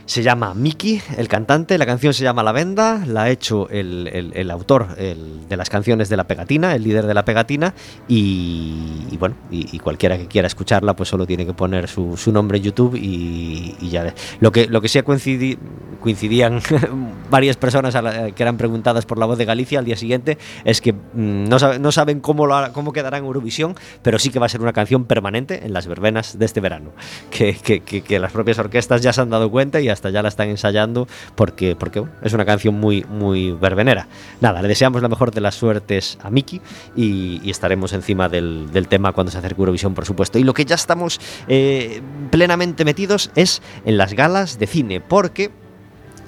[0.09, 4.07] Se llama Miki, el cantante, la canción se llama La Venda, la ha hecho el,
[4.33, 7.75] el- autor el- de las canciones de La Pegatina, el líder de La Pegatina,
[8.07, 12.57] y, bueno, y, cualquiera que quiera escucharla, pues solo tiene que poner su, su nombre
[12.57, 14.11] en YouTube y, y ya.
[14.39, 15.59] Lo que, lo que sí coincidi-
[16.01, 16.59] coincidían
[17.29, 20.81] varias personas la- que eran preguntadas por la voz de Galicia al día siguiente es
[20.81, 24.39] que mm, no, sabe- no saben cómo, lo cómo quedará en Eurovisión, pero sí que
[24.39, 26.93] va a ser una canción permanente en las verbenas de este verano,
[27.29, 30.47] que- que las propias orquestas ya se han dado cuenta y hasta ya la están
[30.47, 34.07] ensayando porque, porque es una canción muy, muy verbenera.
[34.39, 36.61] Nada, le deseamos la mejor de las suertes a Miki
[36.95, 40.39] y, y estaremos encima del, del tema cuando se acerque Eurovisión, por supuesto.
[40.39, 41.19] Y lo que ya estamos
[41.49, 45.51] eh, plenamente metidos es en las galas de cine, porque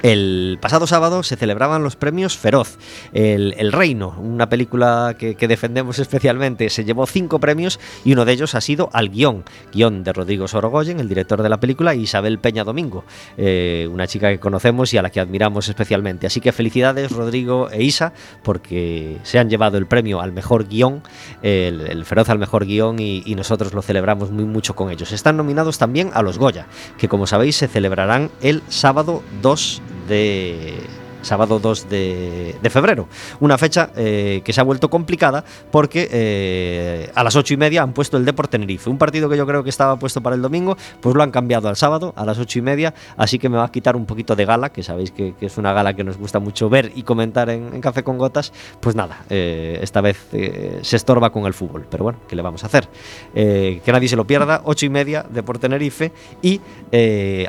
[0.02, 2.78] el pasado sábado se celebraban los premios Feroz.
[3.14, 8.56] El, Reino, una película que, defendemos especialmente, se llevó cinco premios y uno de ellos
[8.56, 9.44] ha sido al guion.
[9.74, 13.04] Guión de Rodrigo Sorogoyen, el director de la película, y Isabel Peña Domingo,
[13.38, 16.28] eh, una chica que conocemos y a la que admiramos especialmente.
[16.28, 21.04] Así que felicidades Rodrigo e Isa porque se han llevado el premio al mejor guion,
[21.42, 25.12] el, el Feroz al mejor guion y, y nosotros lo celebramos muy mucho con ellos.
[25.12, 26.66] Están nominados también a los Goya,
[26.98, 30.80] que como sabéis se celebrarán el sábado 2 de
[31.22, 33.08] sábado 2 de, febrero.
[33.40, 37.82] Una fecha eh, que se ha vuelto complicada porque eh, a las ocho y media
[37.82, 38.90] han puesto el Deport Tenerife.
[38.90, 41.68] Un partido que yo creo que estaba puesto para el domingo, pues lo han cambiado
[41.68, 42.94] al sábado a las ocho y media.
[43.18, 45.74] Así que me va a quitar un poquito de gala, que sabéis que, es una
[45.74, 48.54] gala que nos gusta mucho ver y comentar en, Café con Gotas.
[48.80, 51.88] Pues nada, eh, esta vez se estorba con el fútbol.
[51.90, 52.88] Pero bueno, ¿qué le vamos a hacer?
[53.34, 56.62] Que nadie se lo pierda, ocho y media Deport Tenerife y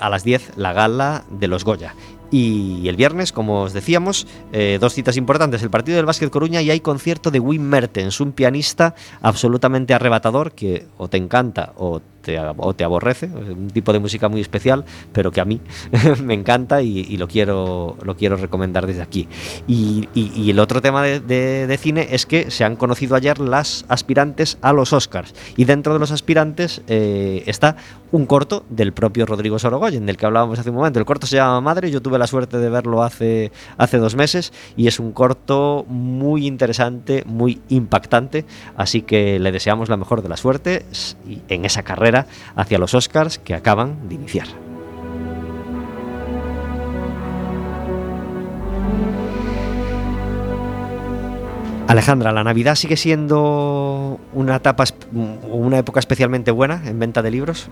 [0.01, 1.95] a las 10 la gala de los Goya.
[2.33, 6.63] Y el viernes, como os decíamos, eh, dos citas importantes, el partido del Básquet Coruña
[6.63, 12.01] y hay concierto de Wim Mertens, un pianista absolutamente arrebatador que o te encanta o
[12.57, 15.61] o te aborrece, un tipo de música muy especial, pero que a mí
[16.23, 19.29] me encanta y, lo, quiero, lo quiero recomendar desde aquí.
[19.67, 20.09] Y,
[20.53, 24.93] el otro tema de, cine es que se han conocido ayer las aspirantes a los
[24.93, 27.77] Oscars y dentro de los aspirantes eh, está
[28.13, 30.99] un corto del propio Rodrigo Sorogoyen, del que hablábamos hace un momento.
[30.99, 34.53] El corto se llama Madre, yo tuve la suerte de verlo hace, hace dos meses
[34.77, 38.45] y es un corto muy interesante, muy impactante,
[38.77, 42.12] así que le deseamos la mejor de las suertes y- en esa carrera
[42.57, 44.47] hacia los Oscars que acaban de iniciar.
[51.93, 57.69] Alejandra, la Navidad sigue siendo una etapa, una época especialmente buena en venta de libros.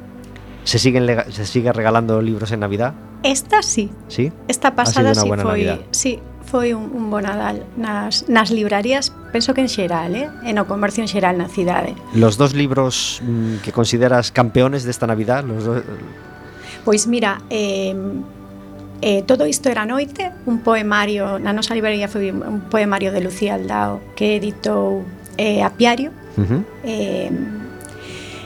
[0.64, 2.94] ¿Se, siguen ¿Se sigue regalando libros en Navidad?
[3.22, 3.90] Esta sí.
[4.08, 4.32] ¿Sí?
[4.48, 5.78] Esta pasada sí foi, Navidad.
[5.90, 10.28] sí, foi un, un bo Nadal nas, nas librarías, penso que en xeral, eh?
[10.44, 11.94] en o comercio en xeral na cidade.
[12.14, 15.44] Los dos libros mm, que consideras campeones desta Navidad?
[15.44, 15.82] Los dos...
[16.84, 17.94] Pois mira, eh,
[19.02, 23.56] eh, Todo isto era noite, un poemario, na nosa librería foi un poemario de Lucía
[23.56, 25.04] Aldao que editou
[25.40, 26.60] eh, Apiario, uh -huh.
[26.84, 27.32] eh,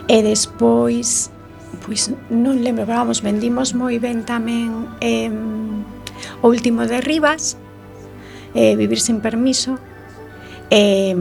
[0.06, 1.33] e despois
[1.84, 5.28] pois non lembro, pero vamos, vendimos moi ben tamén eh,
[6.40, 7.60] o último de Rivas
[8.56, 9.76] eh, Vivir sin permiso
[10.72, 11.12] eh,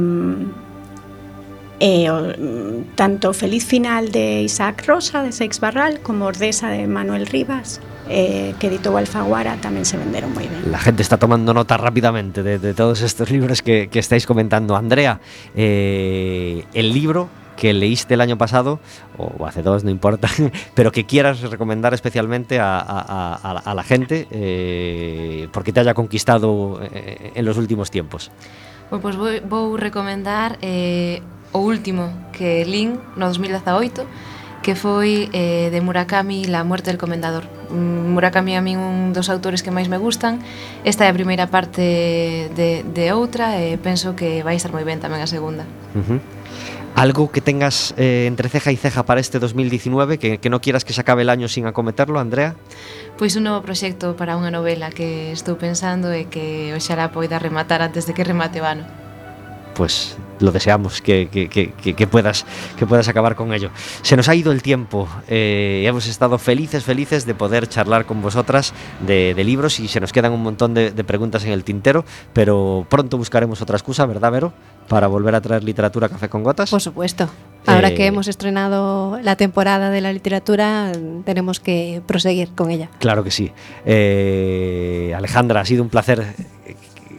[1.84, 6.88] e o, mm, tanto Feliz final de Isaac Rosa de Seix Barral como Ordesa de
[6.88, 11.52] Manuel Rivas eh, que editou Alfaguara tamén se venderon moi ben La gente está tomando
[11.52, 14.76] nota rápidamente de, todos estos libros que, que estáis comentando.
[14.76, 15.20] Andrea,
[15.56, 18.80] eh, el libro que leíste el año pasado,
[19.18, 20.30] o hace dos, no importa,
[20.76, 25.94] pero que quieras recomendar especialmente a, a, a, a la gente eh, porque te haya
[25.94, 28.32] conquistado eh, en los últimos tiempos?
[28.90, 34.06] Pois vou, vou recomendar eh, o último que Lin, no 2018
[34.64, 37.44] que foi eh, de Murakami La muerte del comendador.
[37.70, 40.40] Mm, Murakami a min un dos autores que máis me gustan.
[40.88, 45.04] Esta é a primeira parte de, de outra e penso que vai estar moi ben
[45.04, 45.68] tamén a segunda.
[45.94, 46.20] Uh -huh.
[46.96, 50.86] ¿Algo que tengas eh, entre ceja y ceja para este 2019, que, que, no quieras
[50.86, 52.56] que se acabe el año sin acometerlo, Andrea?
[53.18, 57.82] Pois un novo proxecto para unha novela que estou pensando e que oxalá poida rematar
[57.82, 58.86] antes de que remate o ano.
[59.74, 62.46] Pues lo deseamos que, que, que, que, puedas,
[62.78, 63.72] que puedas acabar con ello.
[64.02, 68.22] Se nos ha ido el tiempo, eh, hemos estado felices, felices de poder charlar con
[68.22, 71.64] vosotras de, de libros y se nos quedan un montón de, de, preguntas en el
[71.64, 74.54] tintero, pero pronto buscaremos otra excusa, ¿verdad, Vero?
[74.88, 76.70] Para volver a traer literatura a Café con Gotas.
[76.70, 77.30] Por supuesto.
[77.66, 80.92] Ahora Eh, que hemos estrenado la temporada de la literatura,
[81.24, 82.90] tenemos que proseguir con ella.
[83.00, 83.52] Claro que sí.
[83.86, 86.22] Eh, Alejandra, ha sido un placer
[86.68, 86.76] eh,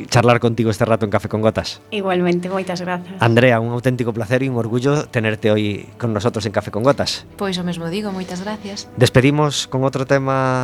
[0.09, 1.81] charlar contigo este rato en Café con Gotas.
[1.91, 6.53] Igualmente, moitas grazas Andrea, un auténtico placer y un orgullo tenerte hoy con nosotros en
[6.53, 7.27] Café con Gotas.
[7.37, 10.53] Pois o mesmo digo, moitas gracias Despedimos con otro tema